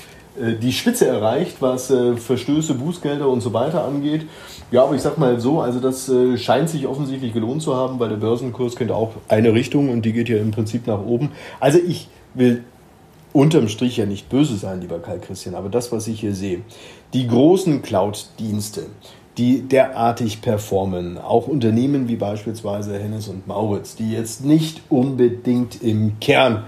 die 0.60 0.72
Spitze 0.72 1.06
erreicht, 1.06 1.56
was 1.60 1.90
äh, 1.90 2.16
Verstöße, 2.16 2.74
Bußgelder 2.74 3.28
und 3.28 3.40
so 3.40 3.52
weiter 3.52 3.84
angeht. 3.84 4.26
Ja, 4.70 4.84
aber 4.84 4.94
ich 4.94 5.02
sag 5.02 5.18
mal 5.18 5.40
so, 5.40 5.60
also 5.60 5.80
das 5.80 6.08
äh, 6.08 6.36
scheint 6.36 6.68
sich 6.68 6.86
offensichtlich 6.86 7.32
gelohnt 7.32 7.62
zu 7.62 7.74
haben, 7.74 7.98
weil 7.98 8.08
der 8.08 8.16
Börsenkurs 8.16 8.76
kennt 8.76 8.90
auch 8.90 9.12
eine 9.28 9.52
Richtung 9.52 9.90
und 9.90 10.04
die 10.04 10.12
geht 10.12 10.28
ja 10.28 10.38
im 10.38 10.50
Prinzip 10.50 10.86
nach 10.86 11.00
oben. 11.00 11.32
Also 11.60 11.78
ich 11.78 12.08
will 12.34 12.64
unterm 13.32 13.68
Strich 13.68 13.96
ja 13.96 14.06
nicht 14.06 14.28
böse 14.28 14.56
sein, 14.56 14.80
lieber 14.80 14.98
Karl 14.98 15.20
Christian, 15.20 15.54
aber 15.54 15.68
das, 15.68 15.92
was 15.92 16.08
ich 16.08 16.20
hier 16.20 16.34
sehe, 16.34 16.60
die 17.12 17.28
großen 17.28 17.82
Cloud-Dienste, 17.82 18.86
die 19.36 19.60
derartig 19.60 20.40
performen, 20.40 21.18
auch 21.18 21.46
Unternehmen 21.46 22.08
wie 22.08 22.16
beispielsweise 22.16 22.98
Hennes 22.98 23.28
und 23.28 23.46
Mauritz, 23.46 23.94
die 23.94 24.12
jetzt 24.12 24.44
nicht 24.44 24.80
unbedingt 24.88 25.82
im 25.82 26.18
Kern 26.20 26.64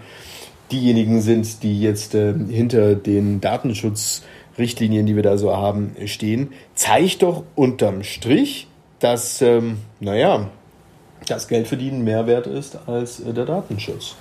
diejenigen 0.72 1.20
sind, 1.20 1.62
die 1.62 1.80
jetzt 1.80 2.14
äh, 2.14 2.34
hinter 2.48 2.94
den 2.94 3.40
Datenschutzrichtlinien, 3.40 5.06
die 5.06 5.16
wir 5.16 5.22
da 5.22 5.38
so 5.38 5.56
haben, 5.56 5.96
stehen, 6.06 6.52
zeigt 6.74 7.22
doch 7.22 7.44
unterm 7.54 8.02
Strich, 8.02 8.68
dass, 8.98 9.42
ähm, 9.42 9.78
naja, 10.00 10.50
das 11.26 11.48
Geldverdienen 11.48 12.04
mehr 12.04 12.26
wert 12.26 12.46
ist 12.46 12.78
als 12.86 13.20
äh, 13.20 13.32
der 13.32 13.46
Datenschutz. 13.46 14.16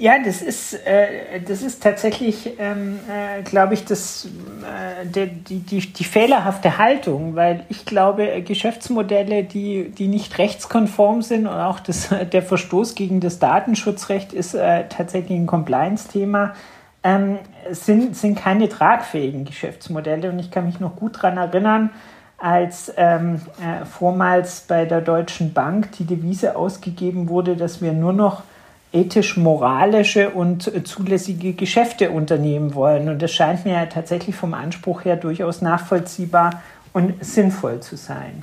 Ja, 0.00 0.16
das 0.24 0.42
ist, 0.42 0.74
äh, 0.86 1.40
das 1.44 1.60
ist 1.62 1.82
tatsächlich, 1.82 2.52
ähm, 2.60 3.00
äh, 3.10 3.42
glaube 3.42 3.74
ich, 3.74 3.84
das, 3.84 4.26
äh, 4.26 5.04
die, 5.04 5.58
die, 5.58 5.80
die 5.92 6.04
fehlerhafte 6.04 6.78
Haltung, 6.78 7.34
weil 7.34 7.64
ich 7.68 7.84
glaube, 7.84 8.42
Geschäftsmodelle, 8.42 9.42
die, 9.42 9.90
die 9.90 10.06
nicht 10.06 10.38
rechtskonform 10.38 11.22
sind 11.22 11.48
und 11.48 11.54
auch 11.54 11.80
das, 11.80 12.10
der 12.32 12.42
Verstoß 12.42 12.94
gegen 12.94 13.18
das 13.18 13.40
Datenschutzrecht 13.40 14.32
ist 14.32 14.54
äh, 14.54 14.84
tatsächlich 14.88 15.36
ein 15.36 15.48
Compliance-Thema, 15.48 16.54
ähm, 17.02 17.38
sind, 17.70 18.14
sind 18.14 18.38
keine 18.38 18.68
tragfähigen 18.68 19.44
Geschäftsmodelle. 19.44 20.30
Und 20.30 20.38
ich 20.38 20.52
kann 20.52 20.66
mich 20.66 20.78
noch 20.78 20.94
gut 20.94 21.16
daran 21.16 21.38
erinnern, 21.38 21.90
als 22.36 22.92
ähm, 22.96 23.40
äh, 23.60 23.84
vormals 23.84 24.60
bei 24.60 24.84
der 24.84 25.00
Deutschen 25.00 25.52
Bank 25.52 25.90
die 25.98 26.04
Devise 26.04 26.54
ausgegeben 26.54 27.28
wurde, 27.28 27.56
dass 27.56 27.82
wir 27.82 27.92
nur 27.92 28.12
noch 28.12 28.44
ethisch-moralische 28.92 30.30
und 30.30 30.70
zulässige 30.86 31.52
Geschäfte 31.52 32.10
unternehmen 32.10 32.74
wollen. 32.74 33.08
Und 33.08 33.20
das 33.20 33.32
scheint 33.32 33.64
mir 33.64 33.74
ja 33.74 33.86
tatsächlich 33.86 34.34
vom 34.34 34.54
Anspruch 34.54 35.04
her 35.04 35.16
durchaus 35.16 35.60
nachvollziehbar 35.60 36.62
und 36.92 37.22
sinnvoll 37.24 37.80
zu 37.80 37.96
sein. 37.96 38.42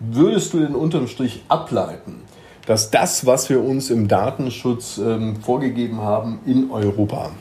Würdest 0.00 0.52
du 0.52 0.60
denn 0.60 0.74
unterm 0.74 1.08
Strich 1.08 1.42
ableiten, 1.48 2.22
dass 2.66 2.90
das, 2.90 3.26
was 3.26 3.50
wir 3.50 3.64
uns 3.64 3.90
im 3.90 4.06
Datenschutz 4.06 4.98
ähm, 4.98 5.36
vorgegeben 5.36 6.02
haben 6.02 6.38
in 6.46 6.70
Europa, 6.70 7.32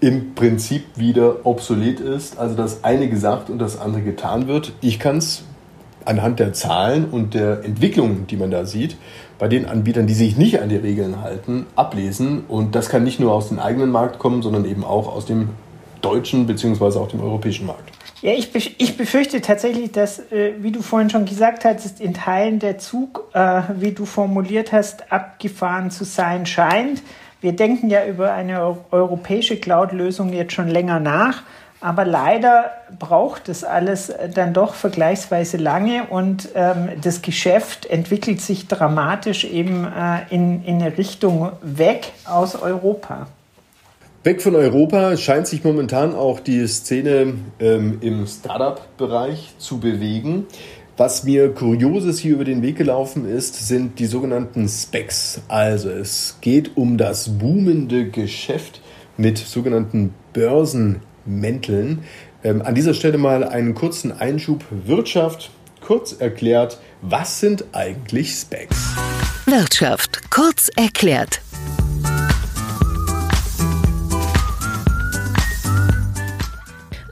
im 0.00 0.34
Prinzip 0.34 0.84
wieder 0.96 1.46
obsolet 1.46 2.00
ist, 2.00 2.38
also 2.38 2.56
das 2.56 2.82
eine 2.82 3.08
gesagt 3.08 3.48
und 3.48 3.58
das 3.58 3.80
andere 3.80 4.02
getan 4.02 4.48
wird? 4.48 4.72
Ich 4.80 4.98
kann 4.98 5.18
es 5.18 5.44
anhand 6.04 6.40
der 6.40 6.52
Zahlen 6.52 7.04
und 7.04 7.34
der 7.34 7.64
Entwicklungen, 7.64 8.26
die 8.26 8.36
man 8.36 8.50
da 8.50 8.64
sieht, 8.64 8.96
bei 9.38 9.48
den 9.48 9.66
Anbietern, 9.66 10.06
die 10.06 10.14
sich 10.14 10.36
nicht 10.36 10.60
an 10.60 10.68
die 10.68 10.76
Regeln 10.76 11.22
halten, 11.22 11.66
ablesen. 11.76 12.44
Und 12.48 12.74
das 12.74 12.88
kann 12.88 13.04
nicht 13.04 13.20
nur 13.20 13.32
aus 13.32 13.48
dem 13.48 13.58
eigenen 13.58 13.90
Markt 13.90 14.18
kommen, 14.18 14.42
sondern 14.42 14.64
eben 14.64 14.84
auch 14.84 15.14
aus 15.14 15.26
dem 15.26 15.50
deutschen 16.00 16.46
bzw. 16.46 16.98
auch 16.98 17.08
dem 17.08 17.20
europäischen 17.20 17.66
Markt. 17.66 17.90
Ja, 18.20 18.32
ich, 18.32 18.50
ich 18.78 18.96
befürchte 18.96 19.40
tatsächlich, 19.40 19.92
dass, 19.92 20.18
äh, 20.32 20.54
wie 20.58 20.72
du 20.72 20.82
vorhin 20.82 21.08
schon 21.08 21.24
gesagt 21.24 21.64
hast, 21.64 22.00
in 22.00 22.14
Teilen 22.14 22.58
der 22.58 22.78
Zug, 22.78 23.30
äh, 23.32 23.62
wie 23.78 23.92
du 23.92 24.06
formuliert 24.06 24.72
hast, 24.72 25.12
abgefahren 25.12 25.92
zu 25.92 26.04
sein 26.04 26.44
scheint. 26.44 27.02
Wir 27.40 27.52
denken 27.52 27.88
ja 27.88 28.04
über 28.04 28.32
eine 28.32 28.76
europäische 28.90 29.56
Cloud-Lösung 29.56 30.32
jetzt 30.32 30.52
schon 30.52 30.66
länger 30.66 30.98
nach. 30.98 31.44
Aber 31.80 32.04
leider 32.04 32.72
braucht 32.98 33.48
das 33.48 33.62
alles 33.62 34.12
dann 34.34 34.52
doch 34.52 34.74
vergleichsweise 34.74 35.58
lange 35.58 36.04
und 36.10 36.48
ähm, 36.54 36.88
das 37.00 37.22
Geschäft 37.22 37.86
entwickelt 37.86 38.40
sich 38.40 38.66
dramatisch 38.66 39.44
eben 39.44 39.84
äh, 39.84 40.22
in, 40.30 40.64
in 40.64 40.82
eine 40.82 40.98
Richtung 40.98 41.52
weg 41.62 42.12
aus 42.24 42.60
Europa. 42.60 43.28
Weg 44.24 44.42
von 44.42 44.56
Europa 44.56 45.16
scheint 45.16 45.46
sich 45.46 45.62
momentan 45.62 46.14
auch 46.14 46.40
die 46.40 46.66
Szene 46.66 47.34
ähm, 47.60 47.98
im 48.00 48.26
Startup-Bereich 48.26 49.54
zu 49.58 49.78
bewegen. 49.78 50.46
Was 50.96 51.22
mir 51.22 51.54
Kurioses 51.54 52.18
hier 52.18 52.34
über 52.34 52.44
den 52.44 52.60
Weg 52.60 52.76
gelaufen 52.76 53.28
ist, 53.28 53.68
sind 53.68 54.00
die 54.00 54.06
sogenannten 54.06 54.68
Specs. 54.68 55.42
Also 55.46 55.90
es 55.90 56.38
geht 56.40 56.76
um 56.76 56.98
das 56.98 57.38
boomende 57.38 58.10
Geschäft 58.10 58.80
mit 59.16 59.38
sogenannten 59.38 60.12
Börsen 60.32 61.02
mänteln. 61.24 62.04
Ähm, 62.44 62.62
an 62.62 62.74
dieser 62.74 62.94
Stelle 62.94 63.18
mal 63.18 63.44
einen 63.44 63.74
kurzen 63.74 64.12
Einschub 64.12 64.64
Wirtschaft. 64.70 65.50
Kurz 65.80 66.12
erklärt, 66.12 66.78
was 67.02 67.40
sind 67.40 67.64
eigentlich 67.72 68.32
Specs? 68.32 68.94
Wirtschaft 69.46 70.30
kurz 70.30 70.68
erklärt. 70.76 71.40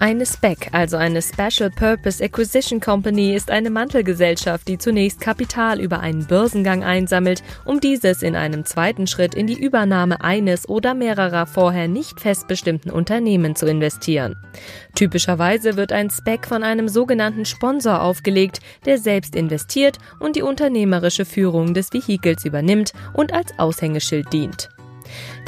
Eine 0.07 0.25
SPEC, 0.25 0.69
also 0.71 0.97
eine 0.99 1.21
Special 1.21 1.69
Purpose 1.69 2.23
Acquisition 2.23 2.79
Company, 2.79 3.35
ist 3.35 3.51
eine 3.51 3.71
Mantelgesellschaft, 3.71 4.69
die 4.69 4.79
zunächst 4.79 5.21
Kapital 5.21 5.81
über 5.81 5.99
einen 5.99 6.27
Börsengang 6.27 6.85
einsammelt, 6.85 7.43
um 7.65 7.81
dieses 7.81 8.23
in 8.23 8.37
einem 8.37 8.65
zweiten 8.65 9.09
Schritt 9.09 9.35
in 9.35 9.49
die 9.49 9.61
Übernahme 9.61 10.21
eines 10.21 10.69
oder 10.69 10.95
mehrerer 10.95 11.47
vorher 11.47 11.89
nicht 11.89 12.21
festbestimmten 12.21 12.93
Unternehmen 12.93 13.57
zu 13.57 13.67
investieren. 13.67 14.37
Typischerweise 14.95 15.77
wird 15.77 15.91
ein 15.91 16.09
SPEC 16.09 16.47
von 16.47 16.63
einem 16.63 16.89
sogenannten 16.89 17.45
Sponsor 17.45 18.01
aufgelegt, 18.01 18.61
der 18.85 18.99
selbst 18.99 19.35
investiert 19.35 19.99
und 20.21 20.37
die 20.37 20.43
unternehmerische 20.43 21.25
Führung 21.25 21.75
des 21.75 21.93
Vehikels 21.93 22.45
übernimmt 22.45 22.93
und 23.13 23.35
als 23.35 23.59
Aushängeschild 23.59 24.33
dient. 24.33 24.69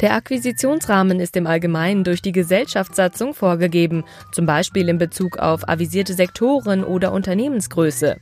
Der 0.01 0.13
Akquisitionsrahmen 0.13 1.19
ist 1.19 1.35
im 1.35 1.45
Allgemeinen 1.45 2.05
durch 2.05 2.21
die 2.21 2.31
Gesellschaftssatzung 2.31 3.33
vorgegeben, 3.33 4.05
zum 4.31 4.45
Beispiel 4.45 4.87
in 4.87 4.97
Bezug 4.97 5.39
auf 5.39 5.67
avisierte 5.67 6.13
Sektoren 6.13 6.85
oder 6.85 7.11
Unternehmensgröße. 7.11 8.15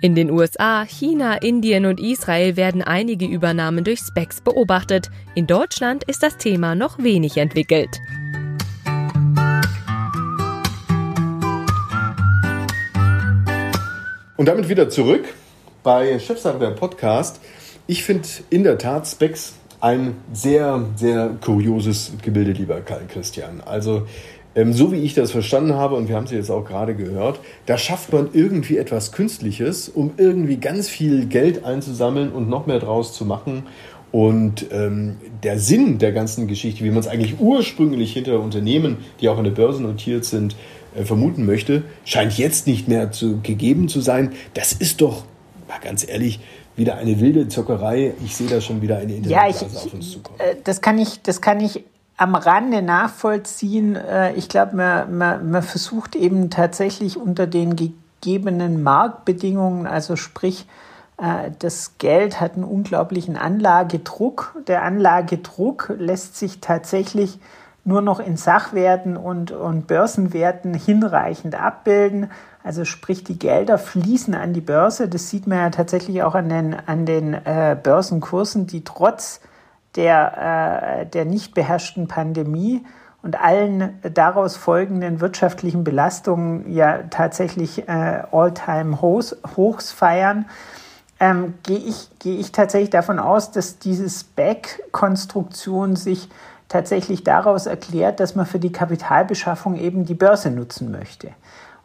In 0.00 0.14
den 0.14 0.30
USA, 0.30 0.86
China, 0.86 1.34
Indien 1.34 1.84
und 1.84 2.00
Israel 2.00 2.56
werden 2.56 2.80
einige 2.80 3.26
Übernahmen 3.26 3.84
durch 3.84 4.00
Specs 4.00 4.40
beobachtet. 4.40 5.10
In 5.34 5.46
Deutschland 5.46 6.02
ist 6.04 6.22
das 6.22 6.38
Thema 6.38 6.74
noch 6.74 6.98
wenig 6.98 7.36
entwickelt. 7.36 8.00
Und 14.38 14.46
damit 14.46 14.70
wieder 14.70 14.88
zurück 14.88 15.26
bei 15.82 16.18
Chefsache 16.18 16.58
der 16.58 16.70
Podcast. 16.70 17.38
Ich 17.86 18.02
finde 18.02 18.26
in 18.48 18.64
der 18.64 18.78
Tat 18.78 19.06
Specs 19.06 19.57
ein 19.80 20.16
sehr, 20.32 20.84
sehr 20.96 21.36
kurioses 21.40 22.12
Gebilde, 22.22 22.52
lieber 22.52 22.80
Karl 22.80 23.06
Christian. 23.08 23.60
Also, 23.64 24.06
ähm, 24.54 24.72
so 24.72 24.90
wie 24.90 24.96
ich 24.96 25.14
das 25.14 25.30
verstanden 25.30 25.74
habe, 25.74 25.94
und 25.94 26.08
wir 26.08 26.16
haben 26.16 26.24
es 26.24 26.32
jetzt 26.32 26.50
auch 26.50 26.64
gerade 26.64 26.94
gehört, 26.94 27.38
da 27.66 27.78
schafft 27.78 28.12
man 28.12 28.30
irgendwie 28.32 28.76
etwas 28.76 29.12
Künstliches, 29.12 29.88
um 29.88 30.12
irgendwie 30.16 30.56
ganz 30.56 30.88
viel 30.88 31.26
Geld 31.26 31.64
einzusammeln 31.64 32.32
und 32.32 32.48
noch 32.48 32.66
mehr 32.66 32.80
draus 32.80 33.12
zu 33.12 33.24
machen. 33.24 33.64
Und 34.10 34.66
ähm, 34.72 35.16
der 35.42 35.58
Sinn 35.58 35.98
der 35.98 36.12
ganzen 36.12 36.48
Geschichte, 36.48 36.82
wie 36.82 36.88
man 36.88 36.98
es 36.98 37.06
eigentlich 37.06 37.38
ursprünglich 37.38 38.14
hinter 38.14 38.40
Unternehmen, 38.40 38.96
die 39.20 39.28
auch 39.28 39.36
an 39.36 39.44
der 39.44 39.50
Börse 39.50 39.82
notiert 39.82 40.24
sind, 40.24 40.56
äh, 40.96 41.04
vermuten 41.04 41.44
möchte, 41.44 41.82
scheint 42.04 42.36
jetzt 42.38 42.66
nicht 42.66 42.88
mehr 42.88 43.12
zu, 43.12 43.40
gegeben 43.42 43.88
zu 43.88 44.00
sein. 44.00 44.32
Das 44.54 44.72
ist 44.72 45.02
doch, 45.02 45.24
mal 45.68 45.78
ganz 45.80 46.08
ehrlich, 46.08 46.40
wieder 46.78 46.96
eine 46.96 47.20
wilde 47.20 47.48
Zockerei. 47.48 48.14
Ich 48.24 48.36
sehe 48.36 48.48
da 48.48 48.60
schon 48.60 48.80
wieder 48.80 48.96
eine 48.98 49.14
Internetblase 49.16 49.66
ja, 49.66 49.70
auf 49.70 49.94
uns 49.94 50.12
zukommen. 50.12 50.40
Äh, 50.40 50.56
das 50.64 50.80
kann 50.80 50.98
ich, 50.98 51.20
das 51.22 51.40
kann 51.40 51.60
ich 51.60 51.84
am 52.16 52.34
Rande 52.34 52.82
nachvollziehen. 52.82 53.96
Äh, 53.96 54.32
ich 54.34 54.48
glaube, 54.48 54.76
man, 54.76 55.18
man, 55.18 55.50
man 55.50 55.62
versucht 55.62 56.16
eben 56.16 56.50
tatsächlich 56.50 57.16
unter 57.16 57.46
den 57.46 57.76
gegebenen 57.76 58.82
Marktbedingungen, 58.82 59.86
also 59.86 60.16
sprich, 60.16 60.66
äh, 61.18 61.50
das 61.58 61.98
Geld 61.98 62.40
hat 62.40 62.54
einen 62.54 62.64
unglaublichen 62.64 63.36
Anlagedruck. 63.36 64.56
Der 64.66 64.82
Anlagedruck 64.82 65.94
lässt 65.98 66.36
sich 66.36 66.60
tatsächlich 66.60 67.38
nur 67.88 68.02
noch 68.02 68.20
in 68.20 68.36
Sachwerten 68.36 69.16
und, 69.16 69.50
und 69.50 69.86
Börsenwerten 69.86 70.74
hinreichend 70.74 71.60
abbilden. 71.60 72.30
Also 72.62 72.84
sprich, 72.84 73.24
die 73.24 73.38
Gelder 73.38 73.78
fließen 73.78 74.34
an 74.34 74.52
die 74.52 74.60
Börse. 74.60 75.08
Das 75.08 75.30
sieht 75.30 75.46
man 75.46 75.58
ja 75.58 75.70
tatsächlich 75.70 76.22
auch 76.22 76.34
an 76.34 76.50
den, 76.50 76.76
an 76.86 77.06
den 77.06 77.32
äh, 77.32 77.76
Börsenkursen, 77.82 78.66
die 78.66 78.84
trotz 78.84 79.40
der, 79.96 81.00
äh, 81.00 81.06
der 81.06 81.24
nicht 81.24 81.54
beherrschten 81.54 82.08
Pandemie 82.08 82.84
und 83.22 83.40
allen 83.40 83.98
daraus 84.02 84.56
folgenden 84.56 85.20
wirtschaftlichen 85.20 85.82
Belastungen 85.82 86.70
ja 86.70 87.04
tatsächlich 87.10 87.88
äh, 87.88 88.22
All-Time-Hochs 88.30 89.92
feiern, 89.92 90.44
ähm, 91.20 91.54
gehe 91.64 91.78
ich, 91.78 92.10
geh 92.18 92.36
ich 92.36 92.52
tatsächlich 92.52 92.90
davon 92.90 93.18
aus, 93.18 93.50
dass 93.50 93.78
diese 93.78 94.08
Spec-Konstruktion 94.08 95.96
sich 95.96 96.28
tatsächlich 96.68 97.24
daraus 97.24 97.66
erklärt, 97.66 98.20
dass 98.20 98.34
man 98.34 98.46
für 98.46 98.58
die 98.58 98.72
Kapitalbeschaffung 98.72 99.76
eben 99.76 100.04
die 100.04 100.14
Börse 100.14 100.50
nutzen 100.50 100.90
möchte. 100.90 101.30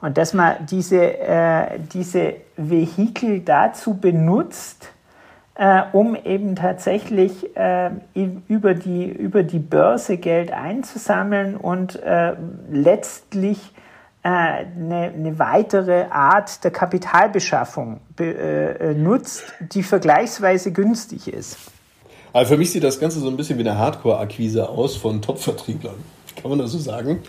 Und 0.02 0.18
dass 0.18 0.34
man 0.34 0.66
diese, 0.70 1.18
äh, 1.20 1.80
diese 1.94 2.36
Vehikel 2.58 3.40
dazu 3.40 3.94
benutzt, 3.94 4.90
äh, 5.56 5.84
um 5.94 6.16
eben 6.16 6.56
tatsächlich 6.56 7.56
äh, 7.56 7.92
über, 8.48 8.74
die, 8.74 9.06
über 9.06 9.44
die 9.44 9.60
Börse 9.60 10.18
Geld 10.18 10.52
einzusammeln 10.52 11.56
und 11.56 11.96
äh, 12.04 12.34
letztlich 12.70 13.74
äh, 14.24 14.28
eine, 14.28 15.14
eine 15.16 15.40
weitere 15.40 16.06
Art 16.10 16.64
der 16.64 16.72
Kapitalbeschaffung 16.72 18.02
be, 18.16 18.34
äh, 18.34 18.94
nutzt, 18.94 19.54
die 19.60 19.84
vergleichsweise 19.84 20.74
günstig 20.74 21.32
ist. 21.32 21.58
Aber 22.34 22.48
für 22.48 22.58
mich 22.58 22.72
sieht 22.72 22.84
das 22.84 23.00
Ganze 23.00 23.20
so 23.20 23.30
ein 23.30 23.38
bisschen 23.38 23.58
wie 23.60 23.62
eine 23.62 23.78
Hardcore-Akquise 23.78 24.68
aus 24.68 24.96
von 24.96 25.22
Top-Vertrieblern. 25.22 25.96
Kann 26.42 26.50
man 26.50 26.60
das 26.60 26.72
so 26.72 26.80
sagen? 26.80 27.20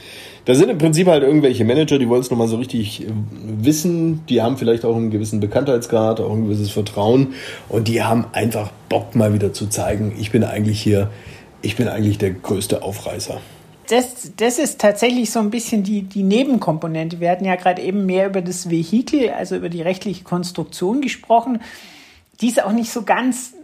Da 0.46 0.54
sind 0.54 0.70
im 0.70 0.78
Prinzip 0.78 1.06
halt 1.06 1.23
irgendwelche 1.23 1.64
Manager, 1.64 1.99
die 1.99 2.08
wollen 2.08 2.23
es 2.23 2.30
nochmal 2.30 2.49
so 2.49 2.56
richtig 2.56 3.02
äh, 3.02 3.06
wissen. 3.44 4.25
Die 4.28 4.40
haben 4.40 4.56
vielleicht 4.56 4.84
auch 4.87 4.96
einen 4.96 5.11
gewissen 5.11 5.40
Bekanntheitsgrad, 5.40 6.20
auch 6.20 6.32
ein 6.32 6.44
gewisses 6.44 6.70
Vertrauen. 6.70 7.34
Und 7.68 7.88
die 7.88 8.02
haben 8.02 8.25
einfach 8.32 8.70
Bock 8.88 9.14
mal 9.14 9.34
wieder 9.34 9.52
zu 9.52 9.66
zeigen, 9.66 10.16
ich 10.18 10.30
bin 10.30 10.42
eigentlich 10.42 10.80
hier, 10.80 11.11
ich 11.61 11.76
bin 11.76 11.87
eigentlich 11.87 12.16
der 12.16 12.30
größte 12.30 12.82
Aufreißer. 12.82 13.40
Das, 13.88 14.32
das 14.38 14.58
ist 14.58 14.80
tatsächlich 14.80 15.30
so 15.30 15.40
ein 15.40 15.50
bisschen 15.50 15.82
die, 15.82 16.02
die 16.02 16.23
Nebenkomponente. 16.23 17.20
Wir 17.20 17.30
hatten 17.30 17.44
ja 17.44 17.56
gerade 17.56 17.82
eben 17.82 18.06
mehr 18.06 18.28
über 18.28 18.40
das 18.40 18.70
Vehikel, 18.70 19.28
also 19.30 19.56
über 19.56 19.68
die 19.68 19.82
rechtliche 19.82 20.25
Konstruktion 20.25 21.02
gesprochen. 21.02 21.61
Die 22.41 22.49
ist 22.49 22.62
auch 22.62 22.73
nicht 22.73 22.91
so 22.91 23.03
ganz, 23.03 23.55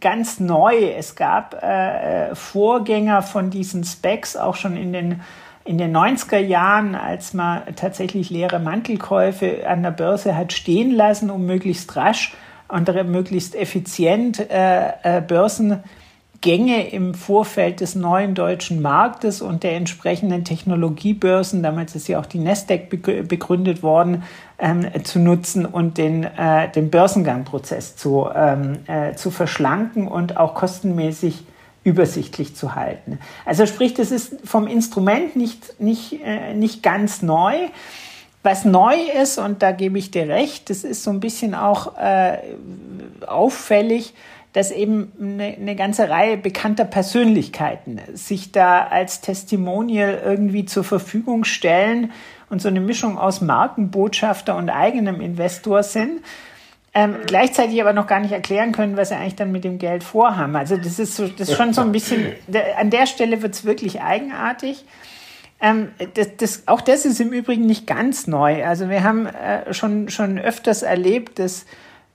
ganz 0.00 0.40
neu. 0.40 0.92
Es 0.96 1.16
gab 1.16 1.62
äh, 1.62 2.34
Vorgänger 2.34 3.22
von 3.22 3.50
diesen 3.50 3.84
Specs 3.84 4.36
auch 4.36 4.56
schon 4.56 4.76
in 4.76 4.92
den 4.92 5.20
in 5.66 5.78
den 5.78 5.94
90er 5.94 6.38
Jahren, 6.38 6.94
als 6.94 7.34
man 7.34 7.62
tatsächlich 7.74 8.30
leere 8.30 8.60
Mantelkäufe 8.60 9.68
an 9.68 9.82
der 9.82 9.90
Börse 9.90 10.36
hat 10.36 10.52
stehen 10.52 10.92
lassen, 10.92 11.28
um 11.28 11.44
möglichst 11.44 11.96
rasch 11.96 12.34
und 12.68 12.88
möglichst 13.08 13.54
effizient 13.54 14.38
äh, 14.50 14.90
äh, 15.02 15.20
Börsengänge 15.20 16.88
im 16.90 17.14
Vorfeld 17.14 17.80
des 17.80 17.96
neuen 17.96 18.34
deutschen 18.34 18.80
Marktes 18.80 19.42
und 19.42 19.64
der 19.64 19.76
entsprechenden 19.76 20.44
Technologiebörsen, 20.44 21.62
damals 21.62 21.96
ist 21.96 22.08
ja 22.08 22.20
auch 22.20 22.26
die 22.26 22.38
Nasdaq 22.38 22.88
begründet 22.88 23.82
worden, 23.82 24.22
ähm, 24.58 24.86
zu 25.04 25.18
nutzen 25.18 25.66
und 25.66 25.98
den, 25.98 26.24
äh, 26.24 26.70
den 26.70 26.90
Börsengangprozess 26.90 27.96
zu, 27.96 28.28
ähm, 28.34 28.78
äh, 28.86 29.14
zu 29.14 29.30
verschlanken 29.30 30.08
und 30.08 30.36
auch 30.36 30.54
kostenmäßig 30.54 31.44
übersichtlich 31.84 32.56
zu 32.56 32.74
halten. 32.74 33.20
Also 33.44 33.64
sprich, 33.66 33.94
das 33.94 34.10
ist 34.10 34.34
vom 34.44 34.66
Instrument 34.66 35.36
nicht, 35.36 35.80
nicht, 35.80 36.20
äh, 36.24 36.54
nicht 36.54 36.82
ganz 36.82 37.22
neu. 37.22 37.54
Was 38.42 38.64
neu 38.64 38.94
ist, 39.22 39.38
und 39.38 39.62
da 39.62 39.72
gebe 39.72 39.98
ich 39.98 40.10
dir 40.10 40.28
recht, 40.28 40.70
das 40.70 40.84
ist 40.84 41.02
so 41.02 41.10
ein 41.10 41.20
bisschen 41.20 41.54
auch 41.54 41.96
äh, 41.98 42.38
auffällig, 43.26 44.14
dass 44.56 44.70
eben 44.70 45.12
eine, 45.20 45.54
eine 45.60 45.76
ganze 45.76 46.08
Reihe 46.08 46.38
bekannter 46.38 46.86
Persönlichkeiten 46.86 48.00
sich 48.14 48.52
da 48.52 48.86
als 48.86 49.20
Testimonial 49.20 50.22
irgendwie 50.24 50.64
zur 50.64 50.82
Verfügung 50.82 51.44
stellen 51.44 52.10
und 52.48 52.62
so 52.62 52.68
eine 52.68 52.80
Mischung 52.80 53.18
aus 53.18 53.42
Markenbotschafter 53.42 54.56
und 54.56 54.70
eigenem 54.70 55.20
Investor 55.20 55.82
sind 55.82 56.22
ähm, 56.94 57.16
gleichzeitig 57.26 57.78
aber 57.82 57.92
noch 57.92 58.06
gar 58.06 58.20
nicht 58.20 58.32
erklären 58.32 58.72
können, 58.72 58.96
was 58.96 59.10
sie 59.10 59.16
eigentlich 59.16 59.36
dann 59.36 59.52
mit 59.52 59.64
dem 59.64 59.78
Geld 59.78 60.02
vorhaben. 60.02 60.56
Also 60.56 60.78
das 60.78 60.98
ist, 60.98 61.14
so, 61.14 61.28
das 61.28 61.50
ist 61.50 61.56
schon 61.58 61.74
so 61.74 61.82
ein 61.82 61.92
bisschen, 61.92 62.32
an 62.78 62.88
der 62.88 63.06
Stelle 63.06 63.42
wird 63.42 63.52
es 63.52 63.66
wirklich 63.66 64.00
eigenartig. 64.00 64.86
Ähm, 65.60 65.90
das, 66.14 66.38
das, 66.38 66.62
auch 66.68 66.80
das 66.80 67.04
ist 67.04 67.20
im 67.20 67.34
Übrigen 67.34 67.66
nicht 67.66 67.86
ganz 67.86 68.26
neu. 68.26 68.64
Also 68.64 68.88
wir 68.88 69.04
haben 69.04 69.26
äh, 69.26 69.74
schon, 69.74 70.08
schon 70.08 70.38
öfters 70.38 70.82
erlebt, 70.82 71.38
dass 71.38 71.66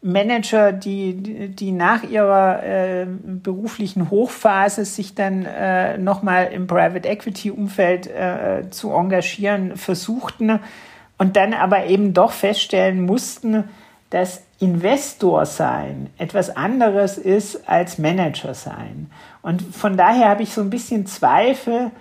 Manager, 0.02 0.72
die, 0.72 1.50
die 1.50 1.72
nach 1.72 2.04
ihrer 2.04 2.64
äh, 2.64 3.06
beruflichen 3.06 4.10
Hochphase 4.10 4.84
sich 4.84 5.14
dann 5.14 5.46
äh, 5.46 5.98
nochmal 5.98 6.52
im 6.52 6.66
Private 6.66 7.08
Equity 7.08 7.52
Umfeld 7.52 8.08
äh, 8.08 8.64
zu 8.72 8.92
engagieren 8.92 9.78
versuchten 9.78 10.60
und 11.20 11.36
dann 11.36 11.54
aber 11.54 11.86
eben 11.86 12.16
doch 12.16 12.32
feststellen 12.32 13.06
mussten, 13.06 13.66
dass 14.10 14.44
Investor 14.60 15.46
sein 15.46 16.10
etwas 16.18 16.56
anderes 16.56 17.18
ist 17.18 17.70
als 17.70 18.00
Manager 18.00 18.56
sein. 18.56 19.12
Und 19.44 19.62
von 19.62 19.98
daher 19.98 20.30
habe 20.30 20.44
ich 20.44 20.54
so 20.54 20.62
ein 20.62 20.70
bisschen 20.72 21.06
Zweifel, 21.06 21.92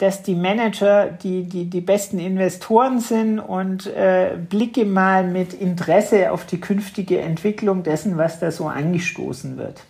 dass 0.00 0.22
die 0.22 0.34
Manager 0.34 1.10
die, 1.22 1.42
die, 1.44 1.66
die 1.66 1.82
besten 1.82 2.18
Investoren 2.18 3.00
sind 3.00 3.38
und 3.38 3.86
äh, 3.86 4.30
blicke 4.48 4.86
mal 4.86 5.28
mit 5.28 5.52
Interesse 5.52 6.32
auf 6.32 6.46
die 6.46 6.58
künftige 6.58 7.20
Entwicklung 7.20 7.82
dessen, 7.82 8.16
was 8.16 8.40
da 8.40 8.50
so 8.50 8.66
angestoßen 8.66 9.58
wird. 9.58 9.82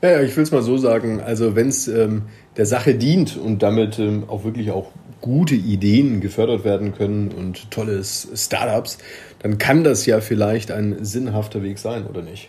Ja, 0.00 0.20
ich 0.20 0.36
will 0.36 0.44
es 0.44 0.52
mal 0.52 0.62
so 0.62 0.78
sagen, 0.78 1.20
also 1.20 1.56
wenn 1.56 1.68
es 1.68 1.88
ähm, 1.88 2.22
der 2.56 2.66
Sache 2.66 2.94
dient 2.94 3.36
und 3.36 3.64
damit 3.64 3.98
ähm, 3.98 4.24
auch 4.28 4.44
wirklich 4.44 4.70
auch 4.70 4.92
gute 5.20 5.56
Ideen 5.56 6.20
gefördert 6.20 6.64
werden 6.64 6.94
können 6.94 7.32
und 7.32 7.70
tolle 7.72 8.04
Startups, 8.04 8.98
dann 9.40 9.58
kann 9.58 9.82
das 9.82 10.06
ja 10.06 10.20
vielleicht 10.20 10.70
ein 10.70 11.04
sinnhafter 11.04 11.64
Weg 11.64 11.78
sein, 11.78 12.06
oder 12.06 12.22
nicht? 12.22 12.48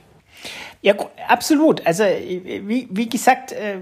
Ja, 0.82 0.94
absolut. 1.28 1.86
Also 1.86 2.04
wie, 2.04 2.88
wie 2.90 3.10
gesagt, 3.10 3.52
äh, 3.52 3.78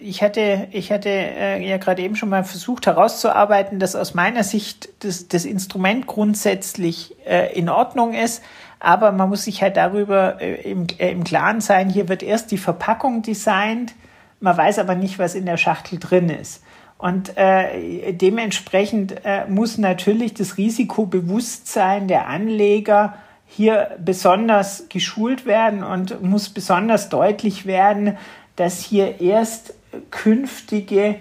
ich 0.00 0.22
hatte, 0.22 0.68
ich 0.70 0.92
hatte 0.92 1.08
äh, 1.08 1.66
ja 1.66 1.78
gerade 1.78 2.02
eben 2.02 2.16
schon 2.16 2.28
mal 2.28 2.44
versucht 2.44 2.86
herauszuarbeiten, 2.86 3.78
dass 3.78 3.96
aus 3.96 4.14
meiner 4.14 4.44
Sicht 4.44 4.90
das, 5.00 5.28
das 5.28 5.44
Instrument 5.44 6.06
grundsätzlich 6.06 7.16
äh, 7.26 7.52
in 7.56 7.68
Ordnung 7.68 8.14
ist. 8.14 8.42
Aber 8.80 9.12
man 9.12 9.28
muss 9.28 9.44
sich 9.44 9.62
halt 9.62 9.76
darüber 9.76 10.40
im, 10.40 10.86
im 10.96 11.22
Klaren 11.24 11.60
sein, 11.60 11.90
hier 11.90 12.08
wird 12.08 12.22
erst 12.22 12.50
die 12.50 12.56
Verpackung 12.58 13.20
designt, 13.20 13.94
man 14.40 14.56
weiß 14.56 14.78
aber 14.78 14.94
nicht, 14.94 15.18
was 15.18 15.34
in 15.34 15.44
der 15.44 15.58
Schachtel 15.58 15.98
drin 15.98 16.30
ist. 16.30 16.62
Und 16.96 17.36
äh, 17.36 18.12
dementsprechend 18.12 19.24
äh, 19.24 19.46
muss 19.48 19.78
natürlich 19.78 20.34
das 20.34 20.58
Risikobewusstsein 20.58 22.08
der 22.08 22.26
Anleger 22.26 23.14
hier 23.52 23.96
besonders 23.98 24.88
geschult 24.88 25.44
werden 25.44 25.82
und 25.82 26.22
muss 26.22 26.48
besonders 26.48 27.08
deutlich 27.08 27.66
werden, 27.66 28.16
dass 28.54 28.78
hier 28.78 29.20
erst 29.20 29.74
künftige, 30.10 31.16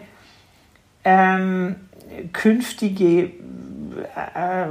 ähm, 1.04 1.76
künftige 2.32 3.32
äh, 4.36 4.68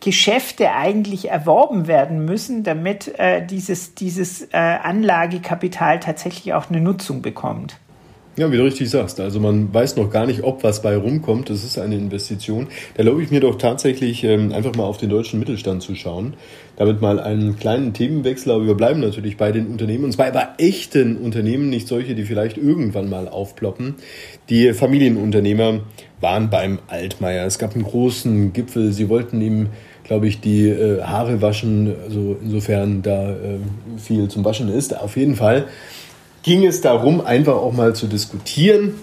Geschäfte 0.00 0.72
eigentlich 0.72 1.30
erworben 1.30 1.88
werden 1.88 2.24
müssen, 2.24 2.62
damit 2.62 3.18
äh, 3.18 3.44
dieses, 3.44 3.96
dieses 3.96 4.42
äh, 4.52 4.56
Anlagekapital 4.56 5.98
tatsächlich 5.98 6.54
auch 6.54 6.70
eine 6.70 6.80
Nutzung 6.80 7.22
bekommt. 7.22 7.76
Ja, 8.38 8.52
wie 8.52 8.56
du 8.56 8.62
richtig 8.62 8.88
sagst. 8.88 9.18
Also 9.18 9.40
man 9.40 9.74
weiß 9.74 9.96
noch 9.96 10.10
gar 10.10 10.24
nicht, 10.24 10.44
ob 10.44 10.62
was 10.62 10.80
bei 10.80 10.96
rumkommt. 10.96 11.50
Das 11.50 11.64
ist 11.64 11.76
eine 11.76 11.96
Investition. 11.96 12.68
Da 12.94 13.02
glaube 13.02 13.20
ich 13.20 13.32
mir 13.32 13.40
doch 13.40 13.58
tatsächlich 13.58 14.22
ähm, 14.22 14.52
einfach 14.52 14.76
mal 14.76 14.84
auf 14.84 14.96
den 14.96 15.10
deutschen 15.10 15.40
Mittelstand 15.40 15.82
zu 15.82 15.96
schauen. 15.96 16.34
Damit 16.76 17.00
mal 17.00 17.18
einen 17.18 17.58
kleinen 17.58 17.94
Themenwechsel. 17.94 18.52
Aber 18.52 18.64
wir 18.64 18.76
bleiben 18.76 19.00
natürlich 19.00 19.36
bei 19.38 19.50
den 19.50 19.66
Unternehmen. 19.66 20.04
Und 20.04 20.12
zwar 20.12 20.30
bei 20.30 20.46
echten 20.58 21.16
Unternehmen, 21.16 21.68
nicht 21.68 21.88
solche, 21.88 22.14
die 22.14 22.22
vielleicht 22.22 22.58
irgendwann 22.58 23.10
mal 23.10 23.26
aufploppen. 23.26 23.96
Die 24.50 24.72
Familienunternehmer 24.72 25.80
waren 26.20 26.48
beim 26.48 26.78
Altmaier. 26.86 27.44
Es 27.44 27.58
gab 27.58 27.74
einen 27.74 27.82
großen 27.82 28.52
Gipfel. 28.52 28.92
Sie 28.92 29.08
wollten 29.08 29.40
ihm 29.40 29.70
glaube 30.04 30.26
ich, 30.26 30.40
die 30.40 30.66
äh, 30.68 31.02
Haare 31.02 31.42
waschen, 31.42 31.94
also 32.02 32.38
insofern 32.42 33.02
da 33.02 33.30
äh, 33.30 33.58
viel 33.98 34.28
zum 34.28 34.42
Waschen 34.42 34.70
ist. 34.70 34.98
Auf 34.98 35.18
jeden 35.18 35.36
Fall 35.36 35.66
ging 36.48 36.64
es 36.64 36.80
darum, 36.80 37.20
einfach 37.20 37.56
auch 37.56 37.74
mal 37.74 37.94
zu 37.94 38.06
diskutieren. 38.06 38.94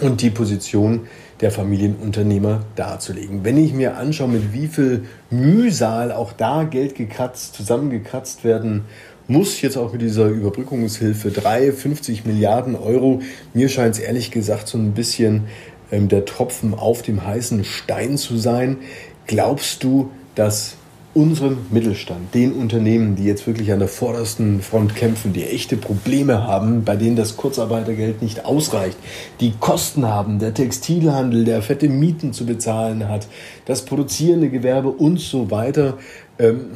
und 0.00 0.20
die 0.20 0.30
Position 0.30 1.06
der 1.40 1.52
Familienunternehmer 1.52 2.62
darzulegen. 2.74 3.44
Wenn 3.44 3.56
ich 3.56 3.72
mir 3.72 3.96
anschaue, 3.96 4.28
mit 4.28 4.52
wie 4.52 4.66
viel 4.66 5.04
Mühsal 5.30 6.10
auch 6.12 6.32
da 6.32 6.64
Geld 6.64 6.96
gekratzt, 6.96 7.54
zusammengekratzt 7.54 8.42
werden 8.42 8.84
muss, 9.28 9.62
jetzt 9.62 9.76
auch 9.76 9.92
mit 9.92 10.02
dieser 10.02 10.26
Überbrückungshilfe 10.26 11.30
3, 11.30 11.72
50 11.72 12.26
Milliarden 12.26 12.74
Euro, 12.74 13.22
mir 13.54 13.68
scheint 13.68 13.94
es 13.94 14.00
ehrlich 14.00 14.32
gesagt 14.32 14.66
so 14.66 14.76
ein 14.76 14.92
bisschen 14.92 15.44
ähm, 15.92 16.08
der 16.08 16.24
Tropfen 16.24 16.74
auf 16.74 17.02
dem 17.02 17.24
heißen 17.24 17.64
Stein 17.64 18.18
zu 18.18 18.36
sein. 18.36 18.78
Glaubst 19.26 19.84
du, 19.84 20.10
dass 20.34 20.76
unserem 21.14 21.58
Mittelstand, 21.70 22.34
den 22.34 22.52
Unternehmen, 22.52 23.14
die 23.14 23.24
jetzt 23.24 23.46
wirklich 23.46 23.72
an 23.72 23.78
der 23.78 23.88
vordersten 23.88 24.60
Front 24.60 24.96
kämpfen, 24.96 25.32
die 25.32 25.44
echte 25.44 25.76
Probleme 25.76 26.44
haben, 26.44 26.84
bei 26.84 26.96
denen 26.96 27.14
das 27.14 27.36
Kurzarbeitergeld 27.36 28.20
nicht 28.20 28.44
ausreicht, 28.44 28.98
die 29.40 29.52
Kosten 29.60 30.06
haben, 30.06 30.40
der 30.40 30.54
Textilhandel, 30.54 31.44
der 31.44 31.62
fette 31.62 31.88
Mieten 31.88 32.32
zu 32.32 32.44
bezahlen 32.44 33.08
hat, 33.08 33.28
das 33.64 33.84
produzierende 33.84 34.50
Gewerbe 34.50 34.88
und 34.88 35.20
so 35.20 35.50
weiter. 35.52 35.98
Ähm, 36.38 36.72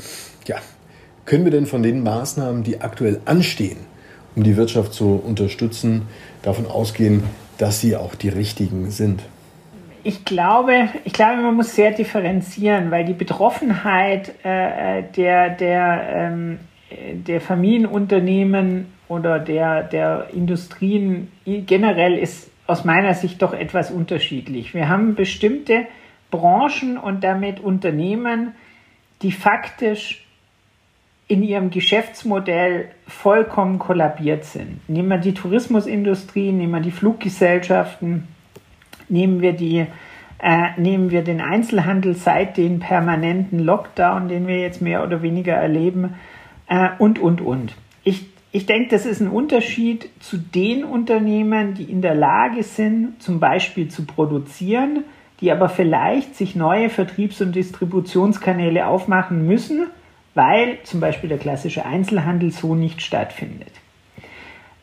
ja, 0.46 0.56
können 1.24 1.44
wir 1.44 1.52
denn 1.52 1.66
von 1.66 1.82
den 1.82 2.02
Maßnahmen, 2.04 2.62
die 2.62 2.80
aktuell 2.80 3.20
anstehen, 3.24 3.78
um 4.36 4.44
die 4.44 4.56
Wirtschaft 4.56 4.94
zu 4.94 5.20
unterstützen, 5.22 6.02
davon 6.42 6.66
ausgehen, 6.66 7.24
dass 7.58 7.80
sie 7.80 7.96
auch 7.96 8.14
die 8.14 8.28
richtigen 8.28 8.90
sind? 8.92 9.22
Ich 10.04 10.24
glaube, 10.24 10.88
ich 11.04 11.12
glaube, 11.12 11.42
man 11.42 11.54
muss 11.54 11.74
sehr 11.74 11.90
differenzieren, 11.90 12.90
weil 12.90 13.04
die 13.04 13.14
Betroffenheit 13.14 14.34
äh, 14.44 15.02
der, 15.16 15.50
der, 15.50 16.08
ähm, 16.14 16.60
der 16.90 17.40
Familienunternehmen 17.40 18.92
oder 19.08 19.38
der, 19.38 19.82
der 19.82 20.28
Industrien 20.32 21.32
generell 21.44 22.16
ist 22.16 22.50
aus 22.66 22.84
meiner 22.84 23.14
Sicht 23.14 23.42
doch 23.42 23.54
etwas 23.54 23.90
unterschiedlich. 23.90 24.74
Wir 24.74 24.88
haben 24.88 25.14
bestimmte 25.14 25.86
Branchen 26.30 26.98
und 26.98 27.24
damit 27.24 27.60
Unternehmen, 27.60 28.54
die 29.22 29.32
faktisch 29.32 30.24
in 31.26 31.42
ihrem 31.42 31.70
Geschäftsmodell 31.70 32.90
vollkommen 33.06 33.78
kollabiert 33.78 34.44
sind. 34.44 34.88
Nehmen 34.88 35.08
wir 35.08 35.18
die 35.18 35.34
Tourismusindustrie, 35.34 36.52
nehmen 36.52 36.72
wir 36.72 36.80
die 36.80 36.90
Fluggesellschaften, 36.90 38.28
nehmen 39.08 39.40
wir 39.40 39.52
die 39.52 39.86
äh, 40.40 40.68
nehmen 40.76 41.10
wir 41.10 41.22
den 41.22 41.40
Einzelhandel 41.40 42.14
seit 42.14 42.56
den 42.56 42.78
permanenten 42.78 43.58
Lockdown, 43.58 44.28
den 44.28 44.46
wir 44.46 44.58
jetzt 44.58 44.80
mehr 44.80 45.02
oder 45.02 45.22
weniger 45.22 45.54
erleben, 45.54 46.14
äh, 46.68 46.90
und, 46.98 47.18
und, 47.18 47.40
und. 47.40 47.74
Ich, 48.04 48.26
ich 48.52 48.66
denke, 48.66 48.90
das 48.90 49.04
ist 49.04 49.20
ein 49.20 49.28
Unterschied 49.28 50.08
zu 50.20 50.38
den 50.38 50.84
Unternehmen, 50.84 51.74
die 51.74 51.84
in 51.84 52.02
der 52.02 52.14
Lage 52.14 52.62
sind, 52.62 53.20
zum 53.20 53.40
Beispiel 53.40 53.88
zu 53.88 54.06
produzieren, 54.06 55.04
die 55.40 55.50
aber 55.50 55.68
vielleicht 55.68 56.36
sich 56.36 56.54
neue 56.54 56.88
Vertriebs- 56.90 57.40
und 57.40 57.54
Distributionskanäle 57.54 58.86
aufmachen 58.86 59.46
müssen, 59.46 59.86
weil 60.34 60.78
zum 60.84 61.00
Beispiel 61.00 61.28
der 61.28 61.38
klassische 61.38 61.84
Einzelhandel 61.84 62.52
so 62.52 62.74
nicht 62.74 63.02
stattfindet. 63.02 63.72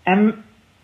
Ähm, 0.06 0.36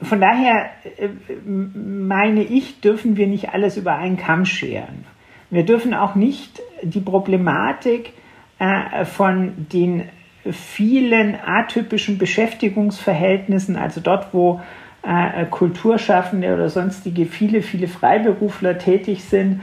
von 0.02 0.20
daher 0.20 0.70
äh, 0.98 1.10
meine 1.46 2.44
ich, 2.44 2.82
dürfen 2.82 3.18
wir 3.18 3.28
nicht 3.28 3.54
alles 3.54 3.78
über 3.78 3.96
einen 3.96 4.18
Kamm 4.18 4.46
scheren. 4.46 5.06
Wir 5.50 5.66
dürfen 5.66 5.94
auch 5.94 6.16
nicht 6.16 6.62
die 6.82 7.02
Problematik 7.02 8.14
äh, 8.60 9.06
von 9.06 9.68
den 9.72 10.10
vielen 10.50 11.36
atypischen 11.36 12.18
Beschäftigungsverhältnissen, 12.18 13.76
also 13.76 14.02
dort, 14.02 14.34
wo 14.34 14.62
äh, 15.04 15.46
Kulturschaffende 15.46 16.54
oder 16.54 16.70
sonstige 16.70 17.26
viele, 17.26 17.62
viele 17.62 17.88
Freiberufler 17.88 18.78
tätig 18.78 19.24
sind, 19.24 19.62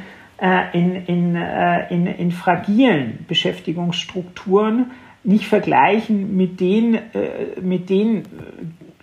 in, 0.72 0.94
in, 0.94 1.34
in, 1.34 2.06
in 2.06 2.30
fragilen 2.30 3.24
Beschäftigungsstrukturen 3.26 4.92
nicht 5.24 5.48
vergleichen 5.48 6.36
mit 6.36 6.60
den, 6.60 6.96
mit 7.60 7.90
den 7.90 8.22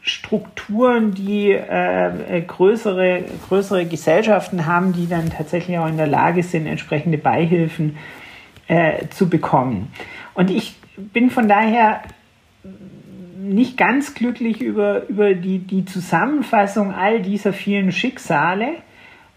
Strukturen, 0.07 1.15
die 1.15 1.51
äh, 1.51 2.41
größere, 2.45 3.23
größere 3.49 3.87
Gesellschaften 3.87 4.67
haben, 4.67 4.93
die 4.93 5.09
dann 5.09 5.31
tatsächlich 5.31 5.79
auch 5.79 5.87
in 5.87 5.97
der 5.97 6.05
Lage 6.05 6.43
sind, 6.43 6.67
entsprechende 6.67 7.17
Beihilfen 7.17 7.97
äh, 8.67 9.07
zu 9.09 9.27
bekommen. 9.27 9.91
Und 10.35 10.51
ich 10.51 10.75
bin 10.95 11.31
von 11.31 11.47
daher 11.47 12.03
nicht 13.39 13.77
ganz 13.77 14.13
glücklich 14.13 14.61
über, 14.61 15.07
über 15.07 15.33
die, 15.33 15.57
die 15.57 15.85
Zusammenfassung 15.85 16.93
all 16.93 17.23
dieser 17.23 17.51
vielen 17.51 17.91
Schicksale. 17.91 18.75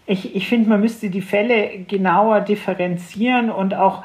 Ich, 0.05 0.35
ich 0.35 0.47
finde, 0.47 0.69
man 0.69 0.81
müsste 0.81 1.09
die 1.09 1.21
Fälle 1.21 1.79
genauer 1.87 2.41
differenzieren 2.41 3.49
und 3.49 3.73
auch 3.73 4.03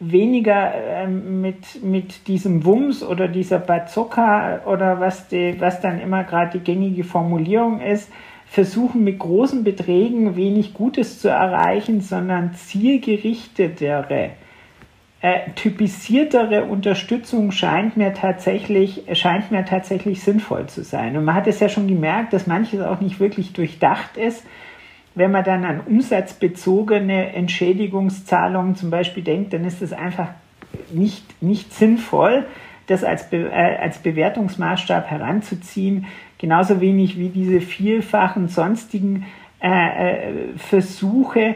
weniger 0.00 0.72
ähm, 0.74 1.42
mit, 1.42 1.82
mit 1.84 2.26
diesem 2.26 2.64
Wumms 2.64 3.02
oder 3.02 3.28
dieser 3.28 3.58
Bazooka 3.58 4.62
oder 4.64 4.98
was, 4.98 5.28
die, 5.28 5.54
was 5.60 5.80
dann 5.80 6.00
immer 6.00 6.24
gerade 6.24 6.58
die 6.58 6.64
gängige 6.64 7.04
Formulierung 7.04 7.80
ist, 7.82 8.10
versuchen 8.46 9.04
mit 9.04 9.18
großen 9.18 9.62
Beträgen 9.62 10.34
wenig 10.36 10.72
Gutes 10.72 11.20
zu 11.20 11.28
erreichen, 11.28 12.00
sondern 12.00 12.54
zielgerichtetere, 12.54 14.30
äh, 15.20 15.50
typisiertere 15.54 16.64
Unterstützung 16.64 17.52
scheint 17.52 17.98
mir 17.98 18.14
tatsächlich, 18.14 19.04
scheint 19.12 19.50
mir 19.50 19.66
tatsächlich 19.66 20.22
sinnvoll 20.22 20.66
zu 20.66 20.82
sein. 20.82 21.16
Und 21.18 21.26
man 21.26 21.34
hat 21.34 21.46
es 21.46 21.60
ja 21.60 21.68
schon 21.68 21.86
gemerkt, 21.86 22.32
dass 22.32 22.46
manches 22.46 22.80
auch 22.80 23.02
nicht 23.02 23.20
wirklich 23.20 23.52
durchdacht 23.52 24.16
ist 24.16 24.46
wenn 25.20 25.30
man 25.30 25.44
dann 25.44 25.64
an 25.64 25.80
umsatzbezogene 25.80 27.34
Entschädigungszahlungen 27.34 28.74
zum 28.74 28.90
Beispiel 28.90 29.22
denkt, 29.22 29.52
dann 29.52 29.64
ist 29.64 29.82
es 29.82 29.92
einfach 29.92 30.28
nicht, 30.92 31.42
nicht 31.42 31.72
sinnvoll, 31.72 32.46
das 32.86 33.04
als, 33.04 33.28
Be 33.28 33.50
äh, 33.52 33.76
als 33.76 33.98
Bewertungsmaßstab 33.98 35.10
heranzuziehen. 35.10 36.06
Genauso 36.38 36.80
wenig 36.80 37.18
wie 37.18 37.28
diese 37.28 37.60
vielfachen 37.60 38.48
sonstigen 38.48 39.26
äh, 39.62 39.68
äh 39.68 40.32
Versuche, 40.56 41.54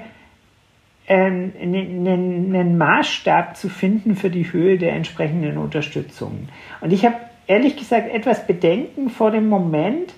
einen, 1.09 1.53
einen, 1.61 2.55
einen 2.55 2.79
Maßstab 2.79 3.57
zu 3.57 3.69
finden 3.69 4.15
für 4.15 4.31
die 4.31 4.53
Höhe 4.53 4.79
der 4.79 4.93
entsprechenden 4.93 5.59
Unterstützung. 5.59 6.49
Und 6.81 6.93
ich 6.93 7.05
habe 7.05 7.17
ehrlich 7.47 7.77
gesagt 7.77 8.13
etwas 8.13 8.47
Bedenken 8.47 9.11
vor 9.11 9.31
dem 9.31 9.49
Moment, 9.49 10.15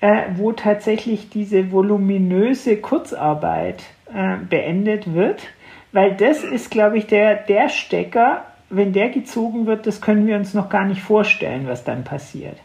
äh, 0.00 0.22
wo 0.36 0.52
tatsächlich 0.52 1.28
diese 1.30 1.72
voluminöse 1.72 2.76
Kurzarbeit 2.76 3.82
äh, 4.12 4.36
beendet 4.48 5.14
wird, 5.14 5.42
weil 5.92 6.16
das 6.16 6.44
ist, 6.44 6.70
glaube 6.70 6.98
ich, 6.98 7.06
der, 7.06 7.34
der 7.34 7.68
Stecker, 7.68 8.44
wenn 8.70 8.92
der 8.92 9.10
gezogen 9.10 9.66
wird, 9.66 9.86
das 9.86 10.00
können 10.00 10.26
wir 10.26 10.36
uns 10.36 10.54
noch 10.54 10.68
gar 10.68 10.86
nicht 10.86 11.02
vorstellen, 11.02 11.66
was 11.66 11.84
dann 11.84 12.04
passiert. 12.04 12.56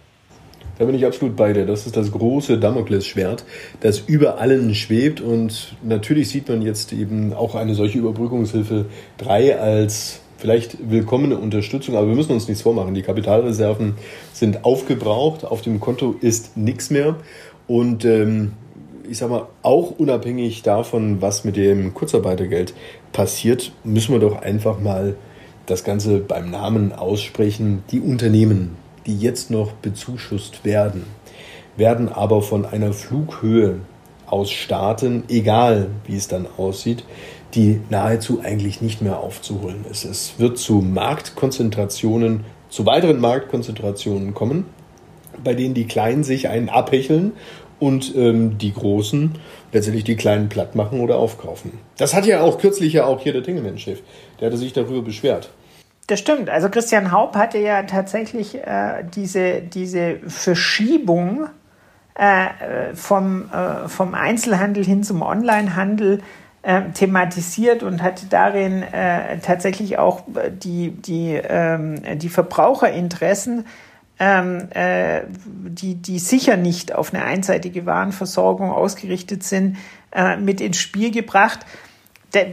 Da 0.77 0.85
bin 0.85 0.95
ich 0.95 1.05
absolut 1.05 1.35
bei 1.35 1.53
dir. 1.53 1.65
Das 1.65 1.85
ist 1.85 1.95
das 1.95 2.11
große 2.11 2.59
Damoklesschwert, 2.59 3.45
das 3.79 3.99
über 3.99 4.39
allen 4.39 4.75
schwebt. 4.75 5.21
Und 5.21 5.75
natürlich 5.83 6.29
sieht 6.29 6.49
man 6.49 6.61
jetzt 6.61 6.91
eben 6.91 7.33
auch 7.33 7.55
eine 7.55 7.75
solche 7.75 7.97
Überbrückungshilfe 7.99 8.85
3 9.17 9.57
als 9.57 10.21
vielleicht 10.37 10.89
willkommene 10.89 11.37
Unterstützung, 11.37 11.95
aber 11.95 12.07
wir 12.07 12.15
müssen 12.15 12.33
uns 12.33 12.47
nichts 12.47 12.63
vormachen. 12.63 12.93
Die 12.93 13.01
Kapitalreserven 13.01 13.95
sind 14.33 14.65
aufgebraucht, 14.65 15.45
auf 15.45 15.61
dem 15.61 15.79
Konto 15.79 16.15
ist 16.19 16.57
nichts 16.57 16.89
mehr. 16.89 17.15
Und 17.67 18.05
ähm, 18.05 18.53
ich 19.09 19.17
sag 19.17 19.29
mal, 19.29 19.47
auch 19.61 19.91
unabhängig 19.97 20.63
davon, 20.63 21.21
was 21.21 21.43
mit 21.43 21.55
dem 21.55 21.93
Kurzarbeitergeld 21.93 22.73
passiert, 23.11 23.71
müssen 23.83 24.13
wir 24.13 24.19
doch 24.19 24.41
einfach 24.41 24.79
mal 24.79 25.15
das 25.65 25.83
Ganze 25.83 26.19
beim 26.19 26.51
Namen 26.51 26.91
aussprechen. 26.93 27.83
Die 27.91 27.99
Unternehmen, 27.99 28.75
die 29.05 29.17
jetzt 29.17 29.51
noch 29.51 29.71
bezuschusst 29.71 30.65
werden, 30.65 31.05
werden 31.77 32.09
aber 32.09 32.41
von 32.41 32.65
einer 32.65 32.93
Flughöhe 32.93 33.79
aus 34.27 34.51
starten, 34.51 35.23
egal 35.27 35.87
wie 36.05 36.15
es 36.15 36.27
dann 36.27 36.47
aussieht, 36.57 37.03
die 37.55 37.81
nahezu 37.89 38.41
eigentlich 38.41 38.81
nicht 38.81 39.01
mehr 39.01 39.19
aufzuholen 39.19 39.85
ist. 39.89 40.05
Es 40.05 40.35
wird 40.37 40.57
zu 40.57 40.75
Marktkonzentrationen, 40.75 42.43
zu 42.69 42.85
weiteren 42.85 43.19
Marktkonzentrationen 43.19 44.33
kommen, 44.33 44.65
bei 45.43 45.53
denen 45.53 45.73
die 45.73 45.87
Kleinen 45.87 46.23
sich 46.23 46.49
einen 46.49 46.69
abhecheln 46.69 47.33
und 47.79 48.15
ähm, 48.15 48.57
die 48.57 48.73
Großen 48.73 49.33
letztendlich 49.71 50.03
die 50.03 50.15
Kleinen 50.15 50.49
platt 50.49 50.75
machen 50.75 50.99
oder 50.99 51.17
aufkaufen. 51.17 51.71
Das 51.97 52.13
hat 52.13 52.25
ja 52.25 52.41
auch 52.41 52.57
kürzlich 52.59 52.93
ja 52.93 53.05
auch 53.05 53.21
hier 53.21 53.33
der 53.33 53.43
Tingelmann-Chef, 53.43 53.99
der 54.39 54.47
hatte 54.47 54.57
sich 54.57 54.73
darüber 54.73 55.01
beschwert. 55.01 55.49
Das 56.07 56.19
stimmt. 56.19 56.49
Also 56.49 56.69
Christian 56.69 57.11
Haupt 57.11 57.35
hatte 57.35 57.57
ja 57.57 57.83
tatsächlich 57.83 58.55
äh, 58.55 59.03
diese, 59.15 59.61
diese 59.61 60.17
Verschiebung 60.27 61.47
äh, 62.13 62.93
vom, 62.93 63.49
äh, 63.51 63.87
vom 63.87 64.13
Einzelhandel 64.13 64.85
hin 64.85 65.03
zum 65.03 65.21
Onlinehandel 65.21 66.21
äh, 66.65 66.81
thematisiert 66.93 67.83
und 67.83 68.01
hat 68.01 68.33
darin 68.33 68.83
äh, 68.83 69.39
tatsächlich 69.39 69.97
auch 69.97 70.23
die, 70.49 70.91
die, 70.91 71.33
ähm, 71.33 72.01
die 72.17 72.29
Verbraucherinteressen 72.29 73.65
ähm, 74.19 74.69
äh, 74.71 75.23
die, 75.29 75.95
die 75.95 76.19
sicher 76.19 76.57
nicht 76.57 76.93
auf 76.93 77.13
eine 77.13 77.25
einseitige 77.25 77.85
Warenversorgung 77.85 78.71
ausgerichtet 78.71 79.43
sind, 79.43 79.77
äh, 80.11 80.37
mit 80.37 80.61
ins 80.61 80.77
Spiel 80.77 81.11
gebracht. 81.11 81.59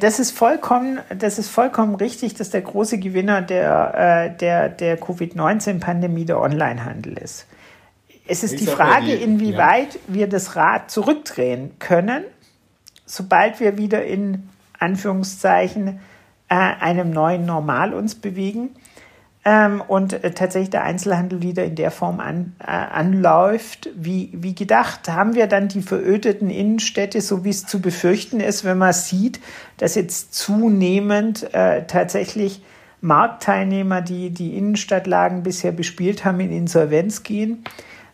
Das 0.00 0.20
ist 0.20 0.30
vollkommen, 0.30 1.00
das 1.16 1.38
ist 1.38 1.48
vollkommen 1.48 1.96
richtig, 1.96 2.34
dass 2.34 2.50
der 2.50 2.60
große 2.60 2.98
Gewinner 2.98 3.42
der, 3.42 4.30
äh, 4.34 4.36
der, 4.36 4.68
der 4.68 4.96
Covid-19-Pandemie 4.96 6.24
der 6.24 6.40
Onlinehandel 6.40 7.18
ist. 7.18 7.46
Es 8.28 8.44
ist 8.44 8.54
ich 8.54 8.60
die 8.60 8.66
Frage, 8.66 9.06
die, 9.06 9.22
inwieweit 9.22 9.94
ja. 9.94 10.00
wir 10.08 10.28
das 10.28 10.54
Rad 10.54 10.90
zurückdrehen 10.90 11.72
können, 11.80 12.22
sobald 13.12 13.60
wir 13.60 13.76
wieder 13.76 14.04
in 14.04 14.48
Anführungszeichen 14.78 16.00
äh, 16.48 16.54
einem 16.54 17.10
neuen 17.10 17.44
Normal 17.44 17.92
uns 17.92 18.14
bewegen 18.14 18.70
ähm, 19.44 19.82
und 19.86 20.24
äh, 20.24 20.30
tatsächlich 20.30 20.70
der 20.70 20.84
Einzelhandel 20.84 21.42
wieder 21.42 21.62
in 21.62 21.74
der 21.74 21.90
Form 21.90 22.20
an, 22.20 22.56
äh, 22.58 22.70
anläuft, 22.70 23.90
wie, 23.94 24.30
wie 24.32 24.54
gedacht. 24.54 25.10
Haben 25.10 25.34
wir 25.34 25.46
dann 25.46 25.68
die 25.68 25.82
verödeten 25.82 26.48
Innenstädte, 26.48 27.20
so 27.20 27.44
wie 27.44 27.50
es 27.50 27.66
zu 27.66 27.82
befürchten 27.82 28.40
ist, 28.40 28.64
wenn 28.64 28.78
man 28.78 28.94
sieht, 28.94 29.40
dass 29.76 29.94
jetzt 29.94 30.32
zunehmend 30.32 31.52
äh, 31.52 31.86
tatsächlich 31.86 32.62
Marktteilnehmer, 33.02 34.00
die 34.00 34.30
die 34.30 34.56
Innenstadtlagen 34.56 35.42
bisher 35.42 35.72
bespielt 35.72 36.24
haben, 36.24 36.40
in 36.40 36.50
Insolvenz 36.50 37.24
gehen. 37.24 37.62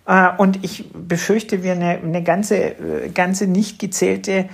Äh, 0.08 0.30
und 0.38 0.64
ich 0.64 0.90
befürchte, 0.92 1.62
wir 1.62 1.72
eine, 1.72 1.98
eine 1.98 2.24
ganze, 2.24 2.56
äh, 2.56 3.10
ganze 3.10 3.46
nicht 3.46 3.78
gezählte 3.78 4.48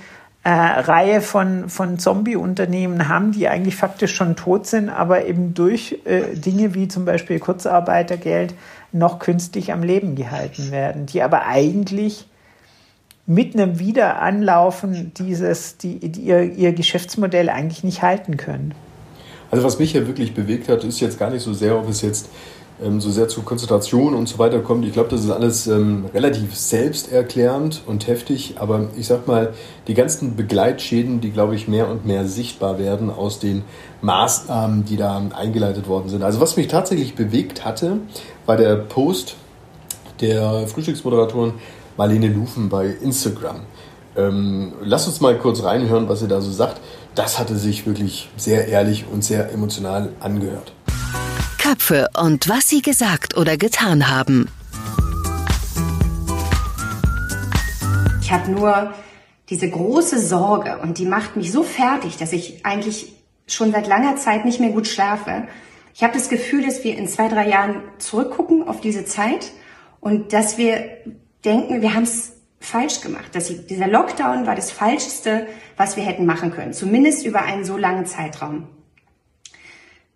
äh, 0.45 0.51
Reihe 0.51 1.21
von, 1.21 1.69
von 1.69 1.97
Zombie-Unternehmen 1.97 3.09
haben, 3.09 3.31
die 3.31 3.47
eigentlich 3.47 3.75
faktisch 3.75 4.13
schon 4.13 4.35
tot 4.35 4.67
sind, 4.67 4.89
aber 4.89 5.25
eben 5.25 5.55
durch 5.55 5.97
äh, 6.05 6.35
Dinge 6.35 6.75
wie 6.75 6.87
zum 6.87 7.03
Beispiel 7.03 7.39
Kurzarbeitergeld 7.39 8.53
noch 8.91 9.17
künstlich 9.17 9.73
am 9.73 9.81
Leben 9.81 10.13
gehalten 10.13 10.69
werden, 10.69 11.07
die 11.07 11.23
aber 11.23 11.47
eigentlich 11.47 12.27
mit 13.25 13.55
einem 13.55 13.79
Wiederanlaufen 13.79 15.13
dieses, 15.15 15.77
die, 15.77 15.97
die 15.97 16.21
ihr, 16.21 16.43
ihr 16.43 16.73
Geschäftsmodell 16.73 17.49
eigentlich 17.49 17.83
nicht 17.83 18.03
halten 18.03 18.37
können. 18.37 18.75
Also 19.49 19.63
was 19.63 19.79
mich 19.79 19.93
ja 19.93 20.05
wirklich 20.05 20.35
bewegt 20.35 20.69
hat, 20.69 20.83
ist 20.83 20.99
jetzt 20.99 21.17
gar 21.17 21.31
nicht 21.31 21.41
so 21.41 21.53
sehr, 21.53 21.75
ob 21.75 21.89
es 21.89 22.03
jetzt 22.03 22.29
ähm, 22.83 22.99
so 22.99 23.09
sehr 23.09 23.27
zu 23.27 23.41
Konzentration 23.43 24.13
und 24.13 24.27
so 24.27 24.37
weiter 24.37 24.59
kommt. 24.59 24.85
Ich 24.85 24.93
glaube, 24.93 25.09
das 25.09 25.23
ist 25.23 25.31
alles 25.31 25.67
ähm, 25.67 26.05
relativ 26.13 26.55
selbsterklärend 26.55 27.83
und 27.85 28.07
heftig, 28.07 28.55
aber 28.57 28.87
ich 28.97 29.07
sag 29.07 29.27
mal, 29.27 29.53
die 29.87 29.93
ganzen 29.93 30.35
Begleitschäden, 30.35 31.21
die, 31.21 31.31
glaube 31.31 31.55
ich, 31.55 31.67
mehr 31.67 31.89
und 31.89 32.05
mehr 32.05 32.25
sichtbar 32.25 32.77
werden 32.77 33.09
aus 33.09 33.39
den 33.39 33.63
Maßnahmen, 34.01 34.85
die 34.85 34.97
da 34.97 35.21
eingeleitet 35.33 35.87
worden 35.87 36.09
sind. 36.09 36.23
Also 36.23 36.41
was 36.41 36.57
mich 36.57 36.67
tatsächlich 36.67 37.15
bewegt 37.15 37.63
hatte, 37.63 37.99
war 38.45 38.57
der 38.57 38.75
Post 38.75 39.35
der 40.21 40.67
Frühstücksmoderatorin 40.67 41.53
Marlene 41.97 42.27
Lufen 42.27 42.69
bei 42.69 42.87
Instagram. 42.87 43.61
Ähm, 44.17 44.73
lass 44.81 45.07
uns 45.07 45.21
mal 45.21 45.37
kurz 45.37 45.63
reinhören, 45.63 46.07
was 46.07 46.19
sie 46.19 46.27
da 46.27 46.41
so 46.41 46.51
sagt. 46.51 46.81
Das 47.15 47.39
hatte 47.39 47.55
sich 47.55 47.85
wirklich 47.85 48.29
sehr 48.37 48.67
ehrlich 48.67 49.05
und 49.11 49.23
sehr 49.23 49.51
emotional 49.51 50.09
angehört. 50.19 50.74
Köpfe 51.67 52.09
und 52.15 52.47
was 52.47 52.69
sie 52.69 52.83
gesagt 52.83 53.37
oder 53.37 53.57
getan 53.57 54.07
haben. 54.07 54.49
Ich 58.21 58.31
habe 58.31 58.51
nur 58.51 58.93
diese 59.49 59.67
große 59.71 60.19
Sorge 60.19 60.77
und 60.77 60.99
die 60.99 61.07
macht 61.07 61.37
mich 61.37 61.51
so 61.51 61.63
fertig, 61.63 62.17
dass 62.17 62.33
ich 62.33 62.63
eigentlich 62.67 63.13
schon 63.47 63.71
seit 63.71 63.87
langer 63.87 64.15
Zeit 64.15 64.45
nicht 64.45 64.59
mehr 64.59 64.69
gut 64.69 64.87
schlafe. 64.87 65.47
Ich 65.95 66.03
habe 66.03 66.13
das 66.13 66.29
Gefühl, 66.29 66.63
dass 66.63 66.83
wir 66.83 66.95
in 66.95 67.07
zwei, 67.07 67.29
drei 67.29 67.49
Jahren 67.49 67.81
zurückgucken 67.97 68.67
auf 68.67 68.79
diese 68.79 69.05
Zeit 69.05 69.51
und 70.01 70.33
dass 70.33 70.59
wir 70.59 70.85
denken, 71.45 71.81
wir 71.81 71.95
haben 71.95 72.03
es 72.03 72.33
falsch 72.59 73.01
gemacht. 73.01 73.33
Dass 73.33 73.47
dieser 73.65 73.87
Lockdown 73.87 74.45
war 74.45 74.53
das 74.53 74.69
Falscheste, 74.69 75.47
was 75.77 75.97
wir 75.97 76.03
hätten 76.03 76.27
machen 76.27 76.51
können, 76.51 76.73
zumindest 76.73 77.25
über 77.25 77.41
einen 77.41 77.65
so 77.65 77.75
langen 77.75 78.05
Zeitraum. 78.05 78.67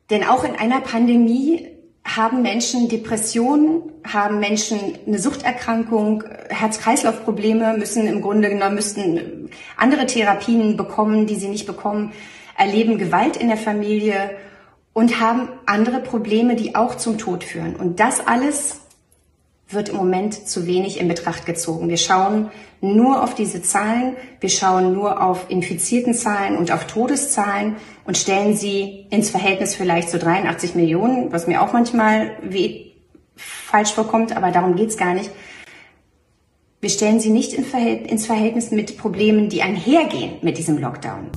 Denn 0.10 0.24
auch 0.24 0.44
in 0.44 0.56
einer 0.56 0.82
Pandemie 0.82 1.68
haben 2.04 2.42
Menschen 2.42 2.90
Depressionen, 2.90 3.84
haben 4.06 4.40
Menschen 4.40 4.80
eine 5.06 5.20
Suchterkrankung, 5.20 6.24
Herz-Kreislauf-Probleme, 6.50 7.78
müssen 7.78 8.08
im 8.08 8.22
Grunde 8.22 8.50
genommen 8.50 8.76
müssten 8.76 9.50
andere 9.78 10.06
Therapien 10.06 10.78
bekommen, 10.78 11.28
die 11.28 11.36
sie 11.36 11.50
nicht 11.50 11.68
bekommen, 11.68 12.14
erleben 12.58 12.98
Gewalt 12.98 13.38
in 13.38 13.48
der 13.48 13.58
Familie 13.58 14.32
und 14.94 15.20
haben 15.20 15.50
andere 15.66 16.00
Probleme, 16.00 16.56
die 16.56 16.76
auch 16.76 16.96
zum 16.96 17.18
Tod 17.18 17.44
führen. 17.44 17.76
Und 17.76 18.00
das 18.00 18.26
alles 18.26 18.82
wird 19.70 19.90
im 19.90 19.98
Moment 19.98 20.48
zu 20.48 20.66
wenig 20.66 21.00
in 21.00 21.08
Betracht 21.08 21.46
gezogen. 21.46 21.90
Wir 21.90 21.98
schauen 21.98 22.50
nur 22.82 23.24
auf 23.24 23.36
diese 23.36 23.62
Zahlen, 23.62 24.16
wir 24.40 24.50
schauen 24.50 24.94
nur 24.94 25.22
auf 25.22 25.50
infizierten 25.50 26.14
Zahlen 26.14 26.58
und 26.58 26.72
auf 26.72 26.88
Todeszahlen 26.88 27.76
und 28.06 28.18
stellen 28.18 28.56
sie 28.56 29.06
ins 29.10 29.30
Verhältnis 29.30 29.76
vielleicht 29.76 30.10
zu 30.10 30.18
83 30.18 30.76
Millionen, 30.76 31.32
was 31.32 31.46
mir 31.46 31.62
auch 31.62 31.74
manchmal 31.74 32.32
wie 32.42 32.94
falsch 33.36 33.92
vorkommt, 33.92 34.36
aber 34.36 34.52
darum 34.52 34.76
geht's 34.76 34.98
gar 34.98 35.14
nicht. 35.14 35.30
Wir 36.82 36.90
stellen 36.90 37.20
sie 37.20 37.30
nicht 37.30 37.54
ins 37.54 38.26
Verhältnis 38.26 38.72
mit 38.72 38.98
Problemen, 38.98 39.50
die 39.50 39.62
einhergehen 39.62 40.38
mit 40.42 40.58
diesem 40.58 40.78
Lockdown. 40.78 41.30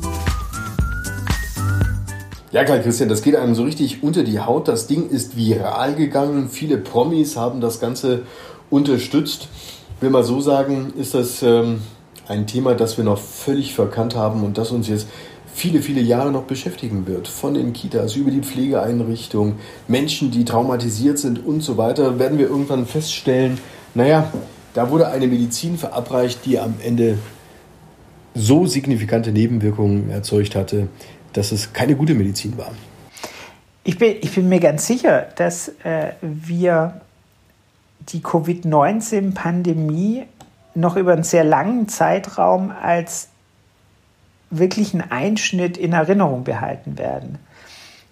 Ja, 2.52 2.64
klar, 2.64 2.80
Christian, 2.80 3.08
das 3.08 3.22
geht 3.22 3.34
einem 3.34 3.54
so 3.54 3.62
richtig 3.62 4.02
unter 4.02 4.24
die 4.24 4.38
Haut. 4.38 4.68
Das 4.68 4.86
Ding 4.86 5.08
ist 5.08 5.38
viral 5.38 5.94
gegangen. 5.94 6.50
Viele 6.50 6.76
Promis 6.76 7.34
haben 7.34 7.62
das 7.62 7.80
Ganze 7.80 8.24
unterstützt. 8.68 9.48
Ich 9.96 10.02
will 10.02 10.10
mal 10.10 10.22
so 10.22 10.38
sagen, 10.42 10.92
ist 10.98 11.14
das 11.14 11.42
ähm, 11.42 11.80
ein 12.28 12.46
Thema, 12.46 12.74
das 12.74 12.98
wir 12.98 13.04
noch 13.04 13.16
völlig 13.16 13.72
verkannt 13.72 14.16
haben 14.16 14.44
und 14.44 14.58
das 14.58 14.70
uns 14.70 14.86
jetzt 14.86 15.08
viele, 15.54 15.80
viele 15.80 16.02
Jahre 16.02 16.30
noch 16.30 16.42
beschäftigen 16.42 17.06
wird. 17.06 17.26
Von 17.26 17.54
den 17.54 17.72
Kitas 17.72 18.16
über 18.16 18.30
die 18.30 18.42
Pflegeeinrichtungen, 18.42 19.54
Menschen, 19.88 20.30
die 20.30 20.44
traumatisiert 20.44 21.18
sind 21.18 21.46
und 21.46 21.62
so 21.62 21.78
weiter, 21.78 22.18
werden 22.18 22.38
wir 22.38 22.50
irgendwann 22.50 22.84
feststellen, 22.84 23.58
naja, 23.94 24.30
da 24.74 24.90
wurde 24.90 25.08
eine 25.08 25.26
Medizin 25.26 25.78
verabreicht, 25.78 26.44
die 26.44 26.58
am 26.58 26.74
Ende 26.84 27.16
so 28.34 28.66
signifikante 28.66 29.32
Nebenwirkungen 29.32 30.10
erzeugt 30.10 30.54
hatte, 30.54 30.88
dass 31.32 31.52
es 31.52 31.72
keine 31.72 31.96
gute 31.96 32.14
Medizin 32.14 32.58
war. 32.58 32.72
Ich 33.84 33.98
bin, 33.98 34.16
ich 34.20 34.34
bin 34.34 34.48
mir 34.48 34.60
ganz 34.60 34.86
sicher, 34.86 35.28
dass 35.36 35.68
äh, 35.84 36.12
wir 36.20 37.00
die 38.00 38.22
Covid-19-Pandemie 38.22 40.24
noch 40.74 40.96
über 40.96 41.12
einen 41.12 41.24
sehr 41.24 41.44
langen 41.44 41.88
Zeitraum 41.88 42.70
als 42.70 43.28
wirklichen 44.50 45.10
Einschnitt 45.10 45.76
in 45.76 45.92
Erinnerung 45.92 46.44
behalten 46.44 46.98
werden. 46.98 47.38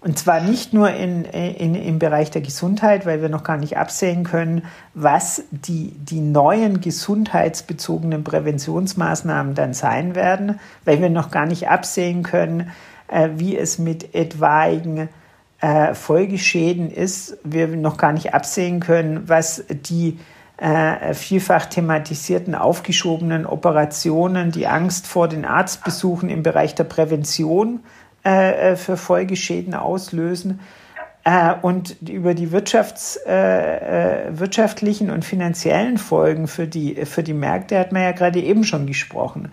Und 0.03 0.19
zwar 0.19 0.41
nicht 0.41 0.73
nur 0.73 0.91
in, 0.91 1.27
in, 1.27 1.75
im 1.75 1.99
Bereich 1.99 2.31
der 2.31 2.41
Gesundheit, 2.41 3.05
weil 3.05 3.21
wir 3.21 3.29
noch 3.29 3.45
gar 3.45 3.59
nicht 3.59 3.77
absehen 3.77 4.25
können, 4.25 4.65
was 4.95 5.43
die, 5.51 5.91
die 5.91 6.21
neuen 6.21 6.81
gesundheitsbezogenen 6.81 8.25
Präventionsmaßnahmen 8.25 9.55
dann 9.55 9.75
sein 9.75 10.15
werden, 10.15 10.59
weil 10.87 11.03
wir 11.03 11.11
noch 11.11 11.31
gar 11.31 11.45
nicht 11.45 11.69
absehen 11.69 12.23
können, 12.23 12.71
wie 13.37 13.57
es 13.57 13.79
mit 13.79 14.15
etwaigen 14.15 15.09
äh, 15.61 15.95
Folgeschäden 15.95 16.91
ist, 16.91 17.37
wir 17.45 17.69
noch 17.69 17.97
gar 17.97 18.13
nicht 18.13 18.35
absehen 18.35 18.81
können, 18.81 19.29
was 19.29 19.65
die 19.69 20.19
äh, 20.57 21.15
vielfach 21.15 21.67
thematisierten 21.67 22.55
aufgeschobenen 22.55 23.47
Operationen, 23.47 24.53
die 24.53 24.67
Angst 24.67 25.07
vor 25.07 25.29
den 25.29 25.45
Arztbesuchen 25.45 26.29
im 26.29 26.43
Bereich 26.43 26.75
der 26.75 26.85
Prävention 26.85 27.81
äh, 28.25 28.73
äh 28.73 28.77
für 28.77 28.97
Folgeschäden 28.97 29.75
auslösen. 29.75 30.61
Äh, 31.25 31.55
und 31.61 31.97
über 32.09 32.35
die 32.35 32.53
Wirtschafts, 32.53 33.17
äh, 33.27 34.29
wirtschaftlichen 34.31 35.11
und 35.11 35.25
finanziellen 35.25 35.99
Folgen 35.99 36.49
für 36.49 36.67
die, 36.67 37.05
für 37.05 37.23
die 37.23 37.35
Märkte 37.35 37.79
hat 37.79 37.93
man 37.93 38.03
ja 38.03 38.13
gerade 38.13 38.41
eben 38.41 38.65
schon 38.65 38.87
gesprochen. 38.87 39.53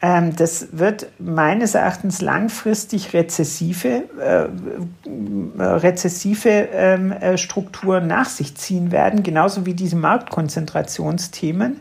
Ähm, 0.00 0.36
das 0.36 0.68
wird 0.72 1.08
meines 1.18 1.74
Erachtens 1.74 2.20
langfristig 2.20 3.14
rezessive, 3.14 4.04
äh, 4.20 5.62
rezessive 5.62 6.48
ähm, 6.48 7.10
äh, 7.12 7.36
Strukturen 7.36 8.06
nach 8.06 8.28
sich 8.28 8.54
ziehen 8.54 8.92
werden, 8.92 9.24
genauso 9.24 9.66
wie 9.66 9.74
diese 9.74 9.96
Marktkonzentrationsthemen. 9.96 11.80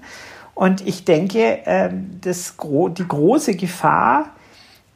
Und 0.55 0.85
ich 0.87 1.05
denke, 1.05 1.65
äh, 1.67 1.91
das, 2.21 2.55
die 2.97 3.07
große 3.07 3.55
Gefahr 3.55 4.31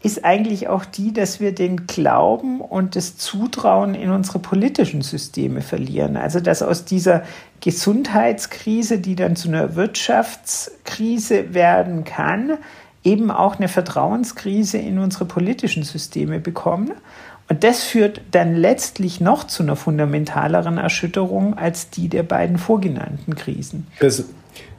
ist 0.01 0.25
eigentlich 0.25 0.67
auch 0.67 0.84
die, 0.84 1.13
dass 1.13 1.39
wir 1.39 1.53
den 1.53 1.86
Glauben 1.86 2.60
und 2.60 2.95
das 2.95 3.17
Zutrauen 3.17 3.93
in 3.93 4.10
unsere 4.10 4.39
politischen 4.39 5.03
Systeme 5.03 5.62
verlieren. 5.62 6.17
Also 6.17 6.39
dass 6.39 6.63
aus 6.63 6.86
dieser 6.86 7.21
Gesundheitskrise, 7.60 8.97
die 8.97 9.15
dann 9.15 9.36
zu 9.36 9.49
einer 9.49 9.75
Wirtschaftskrise 9.75 11.53
werden 11.53 12.03
kann, 12.03 12.57
eben 13.03 13.31
auch 13.31 13.57
eine 13.57 13.67
Vertrauenskrise 13.67 14.77
in 14.77 14.99
unsere 14.99 15.25
politischen 15.25 15.83
Systeme 15.83 16.39
bekommen. 16.39 16.91
Und 17.49 17.63
das 17.63 17.83
führt 17.83 18.21
dann 18.31 18.55
letztlich 18.55 19.19
noch 19.19 19.45
zu 19.45 19.63
einer 19.63 19.75
fundamentaleren 19.75 20.77
Erschütterung 20.77 21.57
als 21.57 21.89
die 21.89 22.07
der 22.07 22.23
beiden 22.23 22.57
vorgenannten 22.57 23.35
Krisen. 23.35 23.87
Das, 23.99 24.23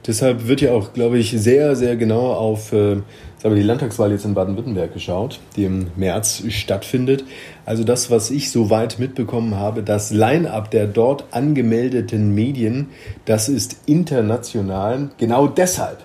deshalb 0.07 0.47
wird 0.47 0.61
ja 0.61 0.71
auch, 0.71 0.93
glaube 0.93 1.19
ich, 1.19 1.31
sehr, 1.31 1.75
sehr 1.75 1.95
genau 1.97 2.33
auf 2.33 2.73
äh, 2.73 2.97
sagen 3.43 3.55
wir, 3.55 3.61
die 3.61 3.67
Landtagswahl 3.67 4.11
jetzt 4.11 4.23
in 4.23 4.35
Baden-Württemberg 4.35 4.93
geschaut, 4.93 5.41
die 5.57 5.65
im 5.65 5.87
März 5.97 6.43
stattfindet. 6.47 7.25
Also 7.65 7.83
das, 7.83 8.09
was 8.09 8.31
ich 8.31 8.49
soweit 8.49 8.99
mitbekommen 8.99 9.55
habe, 9.57 9.83
das 9.83 10.11
Line-up 10.11 10.71
der 10.71 10.87
dort 10.87 11.25
angemeldeten 11.31 12.33
Medien, 12.33 12.87
das 13.25 13.49
ist 13.49 13.75
international. 13.85 15.09
Genau 15.17 15.47
deshalb, 15.47 15.97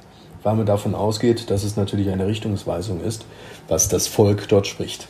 weil 0.42 0.54
man 0.54 0.66
davon 0.66 0.94
ausgeht, 0.94 1.50
dass 1.50 1.64
es 1.64 1.76
natürlich 1.76 2.10
eine 2.10 2.26
Richtungsweisung 2.26 3.00
ist, 3.00 3.24
was 3.68 3.88
das 3.88 4.06
Volk 4.06 4.48
dort 4.48 4.66
spricht. 4.66 5.08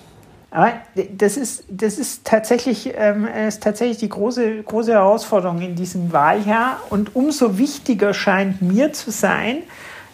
Aber 0.51 0.73
das 1.13 1.37
ist, 1.37 1.65
das 1.69 1.99
ist, 1.99 2.25
tatsächlich, 2.25 2.93
ähm, 2.97 3.27
ist 3.27 3.63
tatsächlich 3.63 3.99
die 3.99 4.09
große, 4.09 4.63
große 4.63 4.93
Herausforderung 4.93 5.61
in 5.61 5.75
diesem 5.75 6.13
Wahljahr. 6.13 6.81
Und 6.89 7.15
umso 7.15 7.59
wichtiger 7.59 8.15
scheint 8.15 8.63
mir 8.63 8.93
zu 8.95 9.11
sein, 9.11 9.59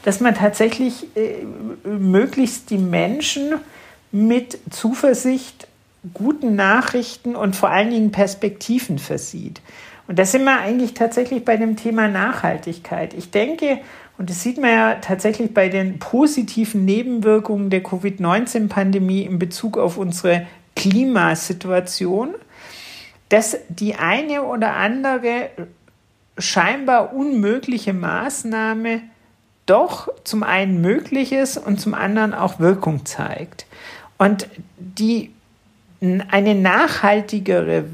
dass 0.03 0.21
man 0.21 0.35
tatsächlich 0.35 1.07
äh, 1.17 1.45
möglichst 1.89 2.71
die 2.71 2.79
Menschen 2.79 3.55
mit 4.11 4.59
Zuversicht, 4.71 5.69
guten 6.13 6.57
Nachrichten 6.57 7.37
und 7.37 7.57
vor 7.57 7.71
allen 7.71 7.91
Dingen 7.91 8.11
Perspektiven 8.11 8.99
versieht. 8.99 9.61
Und 10.07 10.19
da 10.19 10.25
sind 10.27 10.45
wir 10.45 10.59
eigentlich 10.59 10.95
tatsächlich 10.95 11.45
bei 11.45 11.57
dem 11.57 11.77
Thema 11.77 12.09
Nachhaltigkeit. 12.09 13.15
Ich 13.15 13.31
denke, 13.31 13.79
und 14.17 14.31
das 14.31 14.43
sieht 14.43 14.59
man 14.59 14.71
ja 14.71 14.95
tatsächlich 14.97 15.53
bei 15.53 15.69
den 15.69 15.99
positiven 15.99 16.85
Nebenwirkungen 16.85 17.71
der 17.71 17.83
Covid-19-Pandemie 17.83 19.23
in 19.23 19.39
Bezug 19.39 19.77
auf 19.77 19.97
unsere 19.97 20.47
Klimasituation, 20.77 22.35
dass 23.29 23.57
die 23.69 23.97
eine 23.97 24.43
oder 24.43 24.75
andere 24.75 25.51
scheinbar 26.39 27.13
unmögliche 27.13 27.93
Maßnahme 27.93 29.01
doch 29.67 30.09
zum 30.25 30.43
einen 30.43 30.81
möglich 30.81 31.33
ist 31.33 31.57
und 31.57 31.81
zum 31.81 31.95
anderen 31.95 32.35
auch 32.35 32.61
Wirkung 32.61 33.07
zeigt. 33.07 33.67
Und 34.19 34.49
die 34.77 35.33
eine 36.01 36.55
nachhaltigere 36.55 37.87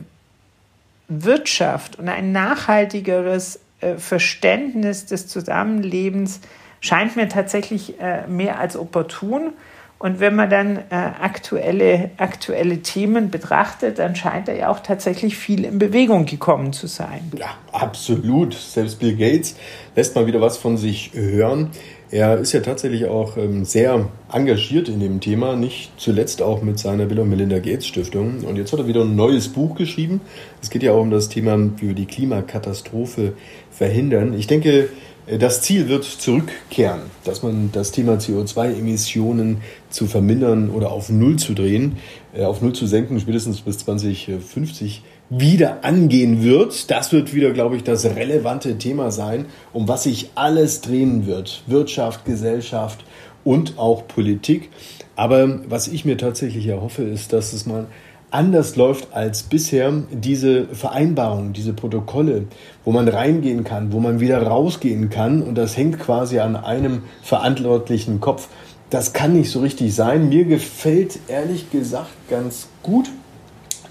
Wirtschaft 1.09 1.99
und 1.99 2.09
ein 2.09 2.33
nachhaltigeres 2.33 3.61
Verständnis 3.97 5.07
des 5.07 5.27
Zusammenlebens 5.27 6.41
scheint 6.81 7.17
mir 7.17 7.29
tatsächlich 7.29 8.01
äh, 8.01 8.27
mehr 8.27 8.59
als 8.59 8.77
opportun. 8.77 9.53
Und 9.99 10.19
wenn 10.19 10.35
man 10.35 10.49
dann 10.49 10.79
äh, 10.79 10.83
aktuelle, 10.91 12.11
aktuelle 12.17 12.81
Themen 12.81 13.31
betrachtet, 13.31 13.99
dann 13.99 14.17
scheint 14.17 14.49
da 14.49 14.53
ja 14.53 14.71
auch 14.71 14.81
tatsächlich 14.81 15.37
viel 15.37 15.67
in 15.67 15.79
Bewegung 15.79 16.25
gekommen 16.25 16.73
zu 16.73 16.87
sein. 16.87 17.31
Ja, 17.37 17.49
absolut. 17.71 18.55
Selbst 18.55 18.99
Bill 18.99 19.15
Gates 19.15 19.57
lässt 19.95 20.15
mal 20.15 20.27
wieder 20.27 20.41
was 20.41 20.57
von 20.57 20.79
sich 20.79 21.11
hören. 21.13 21.71
Er 22.13 22.39
ist 22.39 22.53
ja 22.53 22.61
tatsächlich 22.61 23.07
auch 23.07 23.37
ähm, 23.37 23.65
sehr 23.65 24.09
engagiert 24.33 24.89
in 24.89 24.99
dem 24.99 25.21
Thema, 25.21 25.55
nicht 25.55 25.93
zuletzt 25.97 26.43
auch 26.43 26.61
mit 26.61 26.77
seiner 26.77 27.07
Bill 27.07 27.21
und 27.21 27.31
Melinda 27.31 27.61
Gates 27.61 27.87
Stiftung. 27.87 28.41
Und 28.41 28.57
jetzt 28.57 28.73
hat 28.73 28.81
er 28.81 28.89
wieder 28.89 29.03
ein 29.03 29.15
neues 29.15 29.49
Buch 29.49 29.77
geschrieben. 29.77 30.21
Es 30.61 30.71
geht 30.71 30.83
ja 30.83 30.91
auch 30.93 31.03
um 31.03 31.13
das 31.13 31.29
Thema, 31.29 31.57
wie 31.77 31.89
wir 31.89 31.95
die 31.95 32.07
Klimakatastrophe 32.07 33.35
verhindern. 33.71 34.35
Ich 34.35 34.49
denke, 34.49 34.89
äh, 35.29 35.39
das 35.39 35.63
Ziel 35.63 35.89
wird 35.89 36.03
zurückkehren, 36.03 37.03
dass 37.23 37.45
man 37.45 37.71
das 37.71 37.93
Thema 37.93 38.15
CO2-Emissionen 38.15 39.59
zu 39.91 40.07
vermindern 40.07 40.71
oder 40.71 40.91
auf 40.91 41.11
Null 41.11 41.37
zu 41.37 41.55
drehen, 41.55 41.99
äh, 42.35 42.43
auf 42.43 42.61
Null 42.61 42.73
zu 42.73 42.89
senken, 42.89 43.21
spätestens 43.21 43.61
bis 43.61 43.79
2050 43.79 45.03
wieder 45.31 45.85
angehen 45.85 46.43
wird. 46.43 46.91
Das 46.91 47.13
wird 47.13 47.33
wieder, 47.33 47.53
glaube 47.53 47.77
ich, 47.77 47.85
das 47.85 48.05
relevante 48.05 48.77
Thema 48.79 49.13
sein, 49.13 49.47
um 49.73 49.89
was 49.89 50.03
sich 50.03 50.31
alles 50.35 50.81
drehen 50.81 51.27
wird. 51.27 51.63
Wirtschaft, 51.67 52.25
Gesellschaft 52.25 53.05
und 53.45 53.79
auch 53.79 54.07
Politik. 54.09 54.71
Aber 55.15 55.61
was 55.69 55.89
ich 55.89 56.05
mir 56.05 56.19
tatsächlich 56.19 56.67
erhoffe, 56.67 57.05
ist, 57.05 57.33
dass 57.33 57.53
es 57.53 57.65
mal 57.65 57.87
anders 58.31 58.77
läuft 58.77 59.13
als 59.13 59.45
bisher, 59.45 59.93
diese 60.11 60.67
Vereinbarungen, 60.67 61.53
diese 61.53 61.73
Protokolle, 61.73 62.45
wo 62.85 62.93
man 62.93 63.09
reingehen 63.09 63.65
kann, 63.65 63.93
wo 63.93 64.01
man 64.01 64.21
wieder 64.21 64.43
rausgehen 64.43 65.11
kann 65.11 65.43
und 65.43 65.57
das 65.57 65.77
hängt 65.77 65.99
quasi 65.99 66.39
an 66.39 66.57
einem 66.57 67.03
verantwortlichen 67.23 68.21
Kopf. 68.21 68.49
Das 68.89 69.13
kann 69.13 69.35
nicht 69.35 69.51
so 69.51 69.61
richtig 69.61 69.95
sein. 69.95 70.29
Mir 70.29 70.45
gefällt 70.45 71.19
ehrlich 71.29 71.71
gesagt 71.71 72.11
ganz 72.29 72.69
gut 72.83 73.11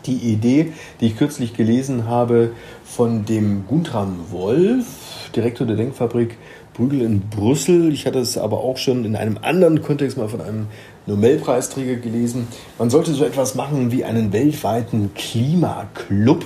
die 0.10 0.32
Idee, 0.32 0.74
die 1.00 1.08
ich 1.08 1.18
kürzlich 1.18 1.54
gelesen 1.54 2.08
habe 2.08 2.52
von 2.84 3.26
dem 3.26 3.66
Guntram 3.68 4.18
Wolf, 4.32 4.86
Direktor 5.36 5.68
der 5.68 5.76
Denkfabrik 5.76 6.38
Brügel 6.74 7.02
in 7.02 7.20
Brüssel. 7.20 7.92
Ich 7.92 8.06
hatte 8.06 8.20
es 8.20 8.38
aber 8.38 8.60
auch 8.60 8.78
schon 8.78 9.04
in 9.04 9.16
einem 9.16 9.38
anderen 9.42 9.82
Kontext 9.82 10.18
mal 10.18 10.30
von 10.30 10.42
einem 10.42 10.68
Nobelpreisträger 11.08 11.98
gelesen. 11.98 12.48
Man 12.78 12.90
sollte 12.90 13.14
so 13.14 13.26
etwas 13.26 13.56
machen 13.56 13.92
wie 13.92 14.06
einen 14.06 14.32
weltweiten 14.32 15.14
Klimaclub, 15.14 16.46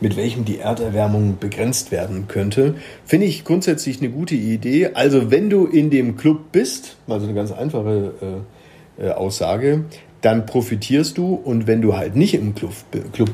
mit 0.00 0.16
welchem 0.16 0.44
die 0.44 0.58
Erderwärmung 0.58 1.38
begrenzt 1.38 1.92
werden 1.92 2.26
könnte. 2.26 2.74
Finde 3.04 3.26
ich 3.26 3.44
grundsätzlich 3.44 4.00
eine 4.00 4.10
gute 4.10 4.34
Idee. 4.34 4.90
Also 4.94 5.30
wenn 5.30 5.50
du 5.50 5.66
in 5.66 5.88
dem 5.88 6.16
Club 6.16 6.50
bist, 6.50 6.96
also 7.06 7.24
eine 7.24 7.34
ganz 7.34 7.52
einfache 7.52 8.12
äh, 8.98 9.04
äh, 9.06 9.10
Aussage, 9.12 9.84
dann 10.24 10.46
profitierst 10.46 11.18
du 11.18 11.34
und 11.34 11.66
wenn 11.66 11.82
du 11.82 11.96
halt 11.96 12.16
nicht 12.16 12.34
im 12.34 12.54
Club, 12.54 12.72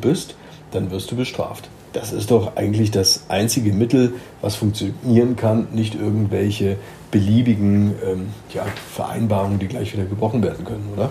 bist, 0.01 0.35
dann 0.73 0.91
wirst 0.91 1.11
du 1.11 1.17
bestraft. 1.17 1.69
Das 1.93 2.13
ist 2.13 2.31
doch 2.31 2.57
eigentlich 2.57 2.91
das 2.91 3.25
einzige 3.29 3.73
Mittel, 3.73 4.15
was 4.41 4.57
funktionieren 4.57 5.37
kann, 5.37 5.69
nicht 5.73 5.95
irgendwelche 5.95 6.77
beliebigen 7.11 7.95
ähm, 8.05 8.29
ja, 8.55 8.65
Vereinbarungen, 8.93 9.59
die 9.59 9.67
gleich 9.67 9.93
wieder 9.93 10.05
gebrochen 10.05 10.43
werden 10.43 10.65
können, 10.65 10.89
oder? 10.93 11.11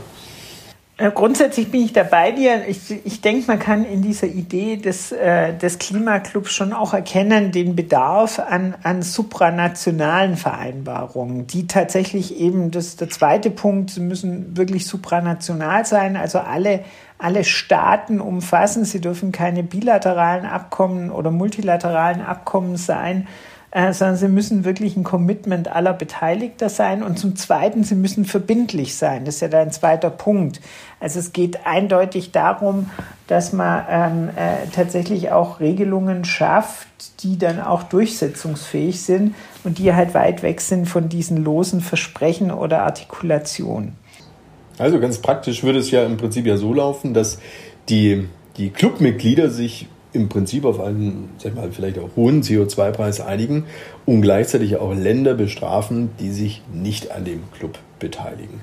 Äh, 0.99 1.11
grundsätzlich 1.11 1.71
bin 1.71 1.85
ich 1.85 1.93
da 1.93 2.03
bei 2.03 2.33
dir. 2.33 2.67
Ich, 2.67 2.91
ich 3.05 3.21
denke, 3.21 3.47
man 3.47 3.57
kann 3.57 3.85
in 3.85 4.01
dieser 4.01 4.27
Idee 4.27 4.75
des, 4.75 5.13
äh, 5.13 5.53
des 5.53 5.79
Klimaclubs 5.79 6.51
schon 6.51 6.73
auch 6.73 6.93
erkennen, 6.93 7.53
den 7.53 7.73
Bedarf 7.75 8.37
an, 8.37 8.75
an 8.83 9.01
supranationalen 9.01 10.35
Vereinbarungen, 10.35 11.47
die 11.47 11.67
tatsächlich 11.67 12.37
eben, 12.37 12.69
das 12.71 12.97
der 12.97 13.09
zweite 13.09 13.49
Punkt, 13.49 13.91
sie 13.91 14.01
müssen 14.01 14.57
wirklich 14.57 14.87
supranational 14.87 15.85
sein, 15.85 16.17
also 16.17 16.39
alle, 16.39 16.81
alle 17.17 17.45
Staaten 17.45 18.19
umfassen. 18.19 18.83
Sie 18.83 18.99
dürfen 18.99 19.31
keine 19.31 19.63
bilateralen 19.63 20.45
Abkommen 20.45 21.11
oder 21.11 21.31
multilateralen 21.31 22.21
Abkommen 22.21 22.75
sein, 22.75 23.25
äh, 23.71 23.93
sondern 23.93 24.17
sie 24.17 24.27
müssen 24.27 24.65
wirklich 24.65 24.97
ein 24.97 25.03
Commitment 25.03 25.67
aller 25.67 25.93
Beteiligter 25.93 26.69
sein. 26.69 27.03
Und 27.03 27.19
zum 27.19 27.35
Zweiten, 27.35 27.83
sie 27.83 27.95
müssen 27.95 28.25
verbindlich 28.25 28.95
sein. 28.95 29.25
Das 29.25 29.35
ist 29.35 29.41
ja 29.41 29.47
dein 29.47 29.71
zweiter 29.71 30.09
Punkt. 30.09 30.59
Also 30.99 31.19
es 31.19 31.33
geht 31.33 31.65
eindeutig 31.65 32.31
darum, 32.31 32.89
dass 33.27 33.53
man 33.53 33.85
ähm, 33.89 34.29
äh, 34.35 34.67
tatsächlich 34.73 35.31
auch 35.31 35.59
Regelungen 35.59 36.25
schafft, 36.25 36.87
die 37.23 37.37
dann 37.37 37.61
auch 37.61 37.83
durchsetzungsfähig 37.83 39.01
sind 39.01 39.35
und 39.63 39.77
die 39.77 39.93
halt 39.93 40.15
weit 40.15 40.41
weg 40.41 40.61
sind 40.61 40.87
von 40.87 41.07
diesen 41.07 41.43
losen 41.43 41.81
Versprechen 41.81 42.51
oder 42.51 42.83
Artikulationen. 42.83 43.93
Also 44.79 44.99
ganz 44.99 45.19
praktisch 45.19 45.63
würde 45.63 45.79
es 45.79 45.91
ja 45.91 46.05
im 46.05 46.17
Prinzip 46.17 46.47
ja 46.47 46.57
so 46.57 46.73
laufen, 46.73 47.13
dass 47.13 47.37
die, 47.89 48.27
die 48.57 48.71
Clubmitglieder 48.71 49.49
sich 49.49 49.87
im 50.11 50.29
Prinzip 50.29 50.65
auf 50.65 50.79
einen, 50.79 51.29
sag 51.37 51.55
mal, 51.55 51.71
vielleicht 51.71 51.99
auch 51.99 52.09
hohen 52.15 52.41
CO2-Preis 52.41 53.21
einigen 53.21 53.65
und 54.05 54.21
gleichzeitig 54.21 54.77
auch 54.77 54.93
Länder 54.93 55.35
bestrafen, 55.35 56.09
die 56.19 56.31
sich 56.31 56.61
nicht 56.73 57.11
an 57.11 57.25
dem 57.25 57.43
Club 57.57 57.77
beteiligen. 57.99 58.61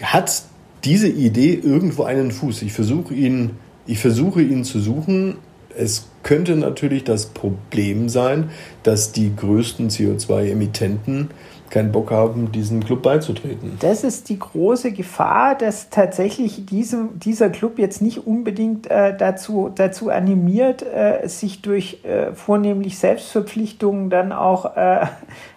Hat 0.00 0.42
diese 0.84 1.08
Idee 1.08 1.54
irgendwo 1.54 2.04
einen 2.04 2.30
Fuß? 2.30 2.62
Ich 2.62 2.72
versuche 2.72 3.14
ihn, 3.14 3.50
ich 3.86 3.98
versuche 3.98 4.42
ihn 4.42 4.64
zu 4.64 4.80
suchen. 4.80 5.36
Es 5.76 6.08
könnte 6.22 6.56
natürlich 6.56 7.04
das 7.04 7.26
Problem 7.26 8.08
sein, 8.08 8.50
dass 8.82 9.12
die 9.12 9.34
größten 9.34 9.90
CO2-Emittenten 9.90 11.28
keinen 11.70 11.92
Bock 11.92 12.10
haben, 12.10 12.52
diesem 12.52 12.84
Club 12.84 13.02
beizutreten. 13.02 13.76
Das 13.80 14.04
ist 14.04 14.28
die 14.28 14.38
große 14.38 14.92
Gefahr, 14.92 15.54
dass 15.54 15.90
tatsächlich 15.90 16.66
diesem, 16.66 17.18
dieser 17.18 17.50
Club 17.50 17.78
jetzt 17.78 18.02
nicht 18.02 18.26
unbedingt 18.26 18.90
äh, 18.90 19.16
dazu, 19.16 19.70
dazu 19.74 20.10
animiert, 20.10 20.82
äh, 20.82 21.26
sich 21.28 21.62
durch 21.62 22.04
äh, 22.04 22.32
vornehmlich 22.32 22.98
Selbstverpflichtungen 22.98 24.10
dann 24.10 24.32
auch 24.32 24.76
äh, 24.76 25.06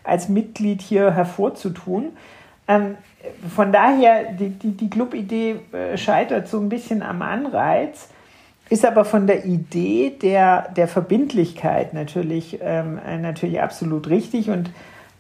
als 0.03 0.29
Mitglied 0.29 0.81
hier 0.81 1.11
hervorzutun. 1.11 2.09
Ähm, 2.67 2.95
von 3.53 3.71
daher, 3.71 4.33
die, 4.33 4.49
die, 4.49 4.71
die 4.71 4.89
Clubidee 4.89 5.55
äh, 5.71 5.97
scheitert 5.97 6.47
so 6.47 6.59
ein 6.59 6.69
bisschen 6.69 7.01
am 7.03 7.21
Anreiz 7.21 8.09
ist 8.71 8.85
aber 8.85 9.03
von 9.03 9.27
der 9.27 9.43
Idee 9.43 10.13
der, 10.21 10.69
der 10.77 10.87
Verbindlichkeit 10.87 11.93
natürlich, 11.93 12.59
ähm, 12.61 13.01
natürlich 13.21 13.61
absolut 13.61 14.07
richtig 14.07 14.49
und 14.49 14.71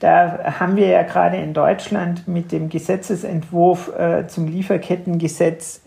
Da 0.01 0.55
haben 0.59 0.77
wir 0.77 0.87
ja 0.87 1.03
gerade 1.03 1.37
in 1.37 1.53
Deutschland 1.53 2.27
mit 2.27 2.51
dem 2.51 2.69
Gesetzesentwurf 2.69 3.95
äh, 3.95 4.25
zum 4.25 4.47
Lieferkettengesetz 4.47 5.81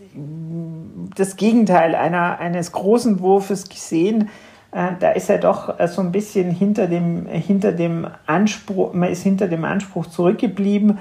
das 1.17 1.35
Gegenteil 1.35 1.97
einer, 1.97 2.39
eines 2.39 2.71
großen 2.71 3.19
Wurfes 3.19 3.69
gesehen. 3.69 4.29
Äh, 4.71 4.93
da 5.01 5.11
ist 5.11 5.29
er 5.31 5.39
doch 5.39 5.81
äh, 5.81 5.89
so 5.89 6.01
ein 6.01 6.13
bisschen 6.13 6.53
hinter 6.53 6.87
dem, 6.87 7.27
hinter 7.27 7.73
dem 7.73 8.07
Anspruch, 8.27 8.95
man 8.95 9.11
ist 9.11 9.25
hinter 9.25 9.49
dem 9.49 9.65
Anspruch 9.65 10.07
zurückgeblieben. 10.07 10.99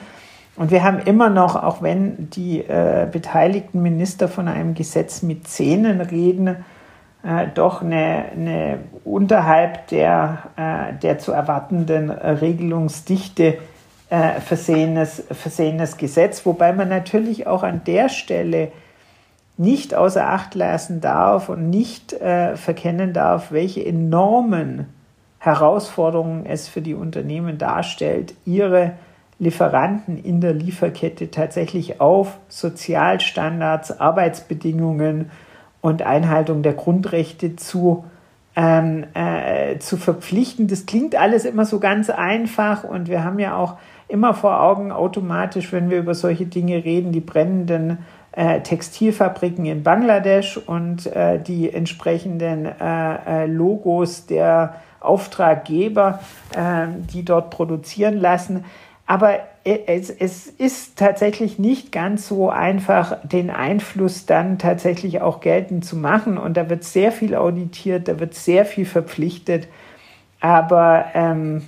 Und 0.55 0.71
wir 0.71 0.83
haben 0.83 0.97
immer 0.97 1.29
noch, 1.29 1.55
auch 1.55 1.83
wenn 1.83 2.31
die 2.31 2.61
äh, 2.61 3.07
beteiligten 3.11 3.83
Minister 3.83 4.27
von 4.27 4.47
einem 4.47 4.73
Gesetz 4.73 5.21
mit 5.21 5.47
Zähnen 5.47 6.01
reden, 6.01 6.65
äh, 7.23 7.47
doch 7.53 7.81
eine, 7.81 8.25
eine 8.35 8.79
unterhalb 9.03 9.87
der, 9.87 10.43
äh, 10.55 10.99
der 10.99 11.19
zu 11.19 11.31
erwartenden 11.31 12.09
Regelungsdichte 12.11 13.57
äh, 14.09 14.39
versehenes, 14.41 15.23
versehenes 15.31 15.97
Gesetz, 15.97 16.45
wobei 16.45 16.73
man 16.73 16.89
natürlich 16.89 17.47
auch 17.47 17.63
an 17.63 17.81
der 17.85 18.09
Stelle 18.09 18.71
nicht 19.57 19.95
außer 19.95 20.27
Acht 20.27 20.55
lassen 20.55 21.01
darf 21.01 21.49
und 21.49 21.69
nicht 21.69 22.13
äh, 22.13 22.55
verkennen 22.55 23.13
darf, 23.13 23.51
welche 23.51 23.85
enormen 23.85 24.87
Herausforderungen 25.39 26.45
es 26.45 26.67
für 26.67 26.81
die 26.81 26.93
Unternehmen 26.93 27.57
darstellt, 27.57 28.33
ihre 28.45 28.93
Lieferanten 29.39 30.23
in 30.23 30.41
der 30.41 30.53
Lieferkette 30.53 31.31
tatsächlich 31.31 31.99
auf 31.99 32.37
Sozialstandards, 32.49 33.99
Arbeitsbedingungen 33.99 35.31
und 35.83 36.01
Einhaltung 36.01 36.63
der 36.63 36.73
Grundrechte 36.73 37.57
zu, 37.57 38.05
ähm, 38.55 39.03
äh, 39.13 39.79
zu 39.79 39.97
verpflichten. 39.97 40.67
Das 40.67 40.85
klingt 40.85 41.13
alles 41.13 41.43
immer 41.43 41.65
so 41.65 41.81
ganz 41.81 42.09
einfach 42.09 42.85
und 42.85 43.09
wir 43.09 43.25
haben 43.25 43.37
ja 43.37 43.57
auch 43.57 43.75
immer 44.07 44.33
vor 44.33 44.61
Augen 44.61 44.93
automatisch, 44.93 45.73
wenn 45.73 45.89
wir 45.89 45.99
über 45.99 46.15
solche 46.15 46.45
Dinge 46.45 46.85
reden, 46.85 47.11
die 47.11 47.19
brennenden 47.19 47.97
äh, 48.31 48.61
Textilfabriken 48.61 49.65
in 49.65 49.83
Bangladesch 49.83 50.55
und 50.57 51.05
äh, 51.07 51.37
die 51.41 51.73
entsprechenden 51.73 52.65
äh, 52.65 53.43
äh 53.43 53.45
Logos 53.45 54.25
der 54.25 54.75
Auftraggeber, 55.01 56.21
äh, 56.55 56.87
die 57.13 57.25
dort 57.25 57.49
produzieren 57.49 58.17
lassen. 58.17 58.63
Aber 59.05 59.39
es, 59.63 60.09
es 60.09 60.47
ist 60.47 60.97
tatsächlich 60.97 61.57
nicht 61.57 61.91
ganz 61.91 62.27
so 62.27 62.49
einfach, 62.49 63.17
den 63.23 63.49
Einfluss 63.49 64.25
dann 64.25 64.59
tatsächlich 64.59 65.21
auch 65.21 65.39
geltend 65.39 65.85
zu 65.85 65.95
machen. 65.95 66.37
Und 66.37 66.57
da 66.57 66.69
wird 66.69 66.83
sehr 66.83 67.11
viel 67.11 67.35
auditiert, 67.35 68.07
da 68.07 68.19
wird 68.19 68.33
sehr 68.33 68.65
viel 68.65 68.85
verpflichtet. 68.85 69.67
Aber 70.41 71.05
ähm, 71.13 71.61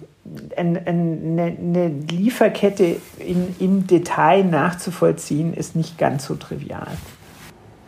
eine, 0.57 0.85
eine 0.85 1.87
Lieferkette 1.87 2.97
in, 3.19 3.55
im 3.59 3.87
Detail 3.87 4.43
nachzuvollziehen, 4.43 5.53
ist 5.53 5.75
nicht 5.75 5.97
ganz 5.97 6.25
so 6.25 6.35
trivial. 6.35 6.87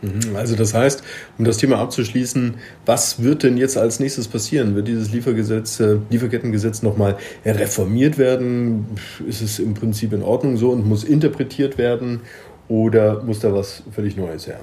Mhm. 0.02 0.36
Also 0.36 0.54
das 0.54 0.74
heißt, 0.74 1.02
um 1.38 1.44
das 1.44 1.56
Thema 1.56 1.78
abzuschließen, 1.78 2.54
was 2.86 3.22
wird 3.22 3.42
denn 3.42 3.56
jetzt 3.56 3.76
als 3.76 4.00
nächstes 4.00 4.28
passieren? 4.28 4.74
Wird 4.74 4.88
dieses 4.88 5.10
Liefergesetz, 5.10 5.80
äh, 5.80 5.98
Lieferkettengesetz 6.10 6.82
nochmal 6.82 7.16
reformiert 7.44 8.18
werden? 8.18 8.86
Ist 9.26 9.40
es 9.40 9.58
im 9.58 9.74
Prinzip 9.74 10.12
in 10.12 10.22
Ordnung 10.22 10.56
so 10.56 10.70
und 10.70 10.86
muss 10.86 11.04
interpretiert 11.04 11.78
werden? 11.78 12.20
Oder 12.68 13.22
muss 13.22 13.40
da 13.40 13.52
was 13.52 13.82
völlig 13.92 14.16
Neues 14.16 14.46
her? 14.46 14.60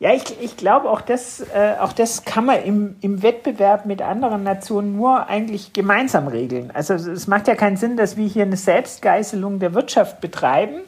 Ja, 0.00 0.14
ich, 0.14 0.22
ich 0.40 0.56
glaube, 0.56 0.88
auch 0.90 1.00
das, 1.00 1.40
äh, 1.40 1.74
auch 1.80 1.92
das 1.92 2.24
kann 2.24 2.44
man 2.44 2.62
im, 2.62 2.96
im 3.00 3.22
Wettbewerb 3.22 3.84
mit 3.84 4.00
anderen 4.00 4.44
Nationen 4.44 4.96
nur 4.96 5.28
eigentlich 5.28 5.72
gemeinsam 5.72 6.28
regeln. 6.28 6.70
Also 6.72 6.94
es 6.94 7.26
macht 7.26 7.48
ja 7.48 7.56
keinen 7.56 7.76
Sinn, 7.76 7.96
dass 7.96 8.16
wir 8.16 8.26
hier 8.26 8.44
eine 8.44 8.56
Selbstgeißelung 8.56 9.58
der 9.58 9.74
Wirtschaft 9.74 10.20
betreiben, 10.20 10.82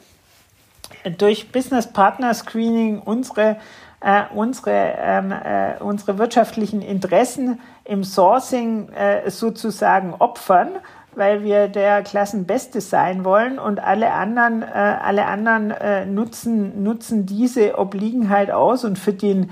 durch 1.17 1.51
Business 1.51 1.91
Partner 1.91 2.33
Screening 2.33 2.99
unsere, 2.99 3.57
äh, 3.99 4.23
unsere, 4.33 4.93
ähm, 4.97 5.31
äh, 5.31 5.81
unsere 5.81 6.17
wirtschaftlichen 6.17 6.81
Interessen 6.81 7.59
im 7.85 8.03
Sourcing 8.03 8.89
äh, 8.89 9.29
sozusagen 9.29 10.13
opfern 10.13 10.79
weil 11.15 11.43
wir 11.43 11.67
der 11.67 12.03
Klassenbeste 12.03 12.81
sein 12.81 13.25
wollen 13.25 13.59
und 13.59 13.79
alle 13.79 14.13
anderen, 14.13 14.61
äh, 14.61 14.65
alle 14.65 15.25
anderen 15.25 15.71
äh, 15.71 16.05
nutzen, 16.05 16.83
nutzen 16.83 17.25
diese 17.25 17.77
Obliegenheit 17.77 18.51
aus 18.51 18.85
und 18.85 18.97
für 18.97 19.13
den, 19.13 19.49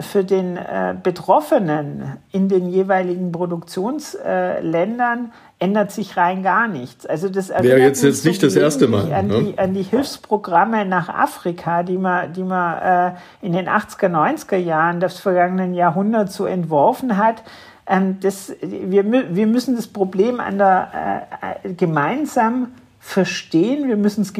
für 0.00 0.24
den 0.24 0.58
äh, 0.58 0.94
Betroffenen 1.02 2.18
in 2.32 2.50
den 2.50 2.68
jeweiligen 2.68 3.32
Produktionsländern 3.32 5.32
ändert 5.58 5.90
sich 5.90 6.18
rein 6.18 6.42
gar 6.42 6.68
nichts. 6.68 7.06
Also 7.06 7.30
das 7.30 7.48
wäre 7.48 7.80
jetzt, 7.80 8.02
jetzt 8.02 8.26
nicht 8.26 8.42
das 8.42 8.56
erste 8.56 8.88
Mal 8.88 9.10
an, 9.10 9.28
ne? 9.28 9.42
die, 9.42 9.58
an 9.58 9.72
die 9.72 9.82
Hilfsprogramme 9.82 10.84
nach 10.84 11.08
Afrika, 11.08 11.82
die 11.82 11.96
man, 11.96 12.34
die 12.34 12.42
man 12.42 13.12
äh, 13.12 13.14
in 13.40 13.54
den 13.54 13.66
80er, 13.66 14.10
90er 14.10 14.56
Jahren 14.56 15.00
des 15.00 15.18
vergangenen 15.18 15.72
Jahrhunderts 15.72 16.34
so 16.34 16.44
entworfen 16.44 17.16
hat 17.16 17.42
ähm, 17.86 18.18
das, 18.20 18.54
wir, 18.60 19.04
wir 19.10 19.46
müssen 19.46 19.76
das 19.76 19.86
Problem 19.86 20.40
an 20.40 20.58
der, 20.58 21.26
äh, 21.62 21.72
gemeinsam 21.74 22.72
verstehen, 22.98 23.88
wir 23.88 23.96
müssen 23.96 24.22
das 24.22 24.32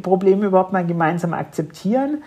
Problem 0.00 0.42
überhaupt 0.42 0.72
mal 0.72 0.86
gemeinsam 0.86 1.34
akzeptieren, 1.34 2.22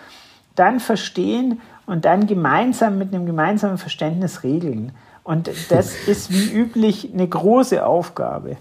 dann 0.55 0.79
verstehen 0.79 1.61
und 1.91 2.05
dann 2.05 2.25
gemeinsam 2.25 2.97
mit 2.97 3.13
einem 3.13 3.25
gemeinsamen 3.25 3.77
Verständnis 3.77 4.43
regeln. 4.43 4.93
Und 5.25 5.49
das 5.67 5.93
ist 6.07 6.31
wie 6.31 6.57
üblich 6.57 7.09
eine 7.13 7.27
große 7.27 7.85
Aufgabe. 7.85 8.55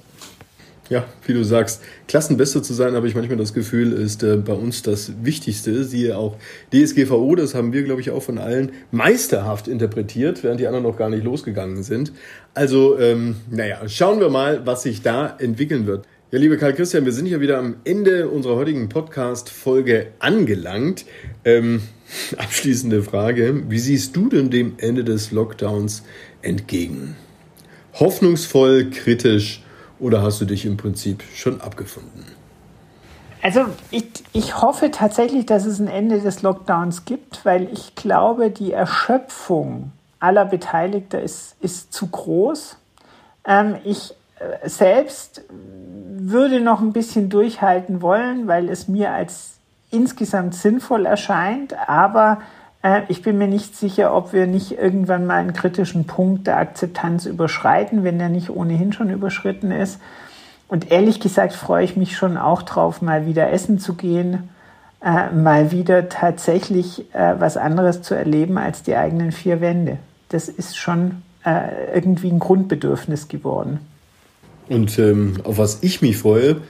Ja, 0.88 1.04
wie 1.24 1.34
du 1.34 1.44
sagst, 1.44 1.80
Klassenbeste 2.08 2.60
zu 2.60 2.74
sein, 2.74 2.94
habe 2.94 3.06
ich 3.06 3.14
manchmal 3.14 3.38
das 3.38 3.54
Gefühl, 3.54 3.92
ist 3.92 4.24
äh, 4.24 4.34
bei 4.34 4.54
uns 4.54 4.82
das 4.82 5.12
Wichtigste. 5.22 5.84
Siehe 5.84 6.18
auch 6.18 6.38
DSGVO, 6.72 7.36
das 7.36 7.54
haben 7.54 7.72
wir, 7.72 7.84
glaube 7.84 8.00
ich, 8.00 8.10
auch 8.10 8.20
von 8.24 8.38
allen 8.38 8.72
meisterhaft 8.90 9.68
interpretiert, 9.68 10.42
während 10.42 10.58
die 10.58 10.66
anderen 10.66 10.82
noch 10.82 10.96
gar 10.96 11.08
nicht 11.08 11.22
losgegangen 11.22 11.84
sind. 11.84 12.12
Also, 12.54 12.98
ähm, 12.98 13.36
naja, 13.48 13.88
schauen 13.88 14.18
wir 14.18 14.30
mal, 14.30 14.66
was 14.66 14.82
sich 14.82 15.02
da 15.02 15.36
entwickeln 15.38 15.86
wird. 15.86 16.04
Ja, 16.32 16.40
liebe 16.40 16.58
Karl 16.58 16.72
Christian, 16.72 17.04
wir 17.04 17.12
sind 17.12 17.26
ja 17.26 17.40
wieder 17.40 17.58
am 17.58 17.76
Ende 17.84 18.28
unserer 18.28 18.56
heutigen 18.56 18.88
Podcast-Folge 18.88 20.08
angelangt. 20.18 21.04
Ähm, 21.44 21.82
abschließende 22.38 23.02
Frage. 23.02 23.70
Wie 23.70 23.78
siehst 23.78 24.16
du 24.16 24.28
denn 24.28 24.50
dem 24.50 24.74
Ende 24.78 25.04
des 25.04 25.30
Lockdowns 25.30 26.02
entgegen? 26.42 27.16
Hoffnungsvoll, 27.94 28.90
kritisch 28.90 29.62
oder 29.98 30.22
hast 30.22 30.40
du 30.40 30.44
dich 30.44 30.64
im 30.64 30.76
Prinzip 30.76 31.22
schon 31.34 31.60
abgefunden? 31.60 32.24
Also 33.42 33.66
ich, 33.90 34.04
ich 34.32 34.60
hoffe 34.60 34.90
tatsächlich, 34.90 35.46
dass 35.46 35.64
es 35.64 35.78
ein 35.78 35.88
Ende 35.88 36.20
des 36.20 36.42
Lockdowns 36.42 37.04
gibt, 37.06 37.44
weil 37.44 37.68
ich 37.72 37.94
glaube, 37.94 38.50
die 38.50 38.72
Erschöpfung 38.72 39.92
aller 40.18 40.44
Beteiligter 40.44 41.22
ist, 41.22 41.56
ist 41.60 41.92
zu 41.92 42.08
groß. 42.08 42.76
Ähm, 43.46 43.76
ich 43.84 44.14
äh, 44.38 44.68
selbst 44.68 45.42
würde 45.48 46.60
noch 46.60 46.80
ein 46.80 46.92
bisschen 46.92 47.30
durchhalten 47.30 48.02
wollen, 48.02 48.46
weil 48.46 48.68
es 48.68 48.88
mir 48.88 49.10
als 49.10 49.59
insgesamt 49.90 50.54
sinnvoll 50.54 51.06
erscheint, 51.06 51.74
aber 51.88 52.38
äh, 52.82 53.02
ich 53.08 53.22
bin 53.22 53.38
mir 53.38 53.48
nicht 53.48 53.76
sicher, 53.76 54.14
ob 54.14 54.32
wir 54.32 54.46
nicht 54.46 54.72
irgendwann 54.78 55.26
mal 55.26 55.36
einen 55.36 55.52
kritischen 55.52 56.06
Punkt 56.06 56.46
der 56.46 56.58
Akzeptanz 56.58 57.26
überschreiten, 57.26 58.04
wenn 58.04 58.18
der 58.18 58.28
nicht 58.28 58.50
ohnehin 58.50 58.92
schon 58.92 59.10
überschritten 59.10 59.70
ist. 59.70 60.00
Und 60.68 60.90
ehrlich 60.90 61.20
gesagt 61.20 61.52
freue 61.52 61.84
ich 61.84 61.96
mich 61.96 62.16
schon 62.16 62.36
auch 62.36 62.62
drauf, 62.62 63.02
mal 63.02 63.26
wieder 63.26 63.50
essen 63.50 63.78
zu 63.78 63.94
gehen, 63.94 64.50
äh, 65.02 65.30
mal 65.30 65.72
wieder 65.72 66.08
tatsächlich 66.08 67.12
äh, 67.14 67.34
was 67.38 67.56
anderes 67.56 68.02
zu 68.02 68.14
erleben 68.14 68.56
als 68.58 68.82
die 68.82 68.94
eigenen 68.94 69.32
vier 69.32 69.60
Wände. 69.60 69.98
Das 70.28 70.48
ist 70.48 70.76
schon 70.76 71.22
irgendwie 71.94 72.30
ein 72.30 72.38
Grundbedürfnis 72.38 73.28
geworden. 73.28 73.80
Und 74.68 74.98
ähm, 74.98 75.38
auf 75.44 75.56
was 75.56 75.82
ich 75.82 76.02
mich 76.02 76.18
freue, 76.18 76.60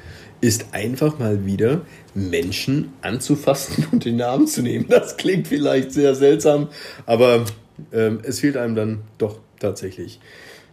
ist 0.40 0.66
einfach 0.72 1.18
mal 1.18 1.44
wieder 1.44 1.82
Menschen 2.14 2.92
anzufassen 3.02 3.86
und 3.92 4.04
den 4.04 4.20
Arm 4.22 4.46
zu 4.46 4.62
nehmen. 4.62 4.86
Das 4.88 5.16
klingt 5.16 5.48
vielleicht 5.48 5.92
sehr 5.92 6.14
seltsam, 6.14 6.68
aber 7.06 7.44
ähm, 7.92 8.20
es 8.22 8.40
fehlt 8.40 8.56
einem 8.56 8.74
dann 8.74 8.98
doch 9.18 9.38
tatsächlich. 9.58 10.20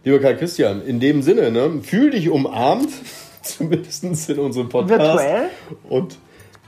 Lieber 0.04 0.20
Karl 0.20 0.36
Christian, 0.36 0.82
in 0.84 1.00
dem 1.00 1.22
Sinne, 1.22 1.50
ne, 1.50 1.80
fühl 1.82 2.10
dich 2.10 2.30
umarmt, 2.30 2.90
zumindest 3.42 4.04
in 4.30 4.38
unserem 4.38 4.68
Podcast. 4.68 5.00
Virtuell? 5.00 5.50
Und 5.88 6.18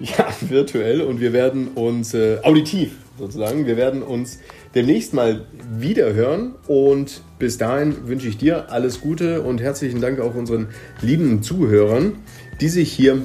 ja, 0.00 0.28
virtuell. 0.40 1.02
Und 1.02 1.20
wir 1.20 1.32
werden 1.32 1.68
uns 1.68 2.14
äh, 2.14 2.38
auditiv 2.42 2.92
sozusagen, 3.18 3.66
wir 3.66 3.76
werden 3.76 4.02
uns 4.02 4.38
demnächst 4.74 5.14
mal 5.14 5.46
wieder 5.70 6.14
hören. 6.14 6.54
Und 6.66 7.22
bis 7.38 7.58
dahin 7.58 8.08
wünsche 8.08 8.28
ich 8.28 8.38
dir 8.38 8.70
alles 8.70 9.00
Gute 9.00 9.42
und 9.42 9.60
herzlichen 9.60 10.00
Dank 10.00 10.20
auch 10.20 10.34
unseren 10.34 10.68
lieben 11.02 11.42
Zuhörern, 11.42 12.14
die 12.60 12.68
sich 12.68 12.92
hier 12.92 13.22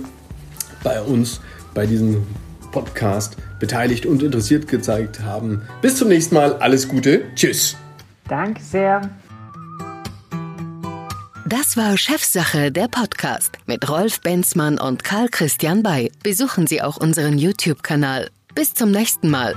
bei 0.83 1.01
uns 1.01 1.41
bei 1.73 1.85
diesem 1.85 2.25
Podcast 2.71 3.37
beteiligt 3.59 4.05
und 4.05 4.21
interessiert 4.21 4.67
gezeigt 4.67 5.21
haben. 5.21 5.61
Bis 5.81 5.97
zum 5.97 6.09
nächsten 6.09 6.35
Mal. 6.35 6.53
Alles 6.57 6.87
Gute. 6.87 7.23
Tschüss. 7.35 7.75
Danke 8.27 8.61
sehr. 8.61 9.09
Das 11.47 11.77
war 11.77 11.95
Chefsache, 11.97 12.71
der 12.71 12.87
Podcast 12.87 13.59
mit 13.67 13.87
Rolf 13.87 14.19
Benzmann 14.21 14.79
und 14.79 15.03
Karl 15.03 15.29
Christian 15.29 15.83
Bay. 15.83 16.11
Besuchen 16.23 16.65
Sie 16.65 16.81
auch 16.81 16.97
unseren 16.97 17.37
YouTube-Kanal. 17.37 18.29
Bis 18.55 18.73
zum 18.73 18.89
nächsten 18.91 19.29
Mal. 19.29 19.53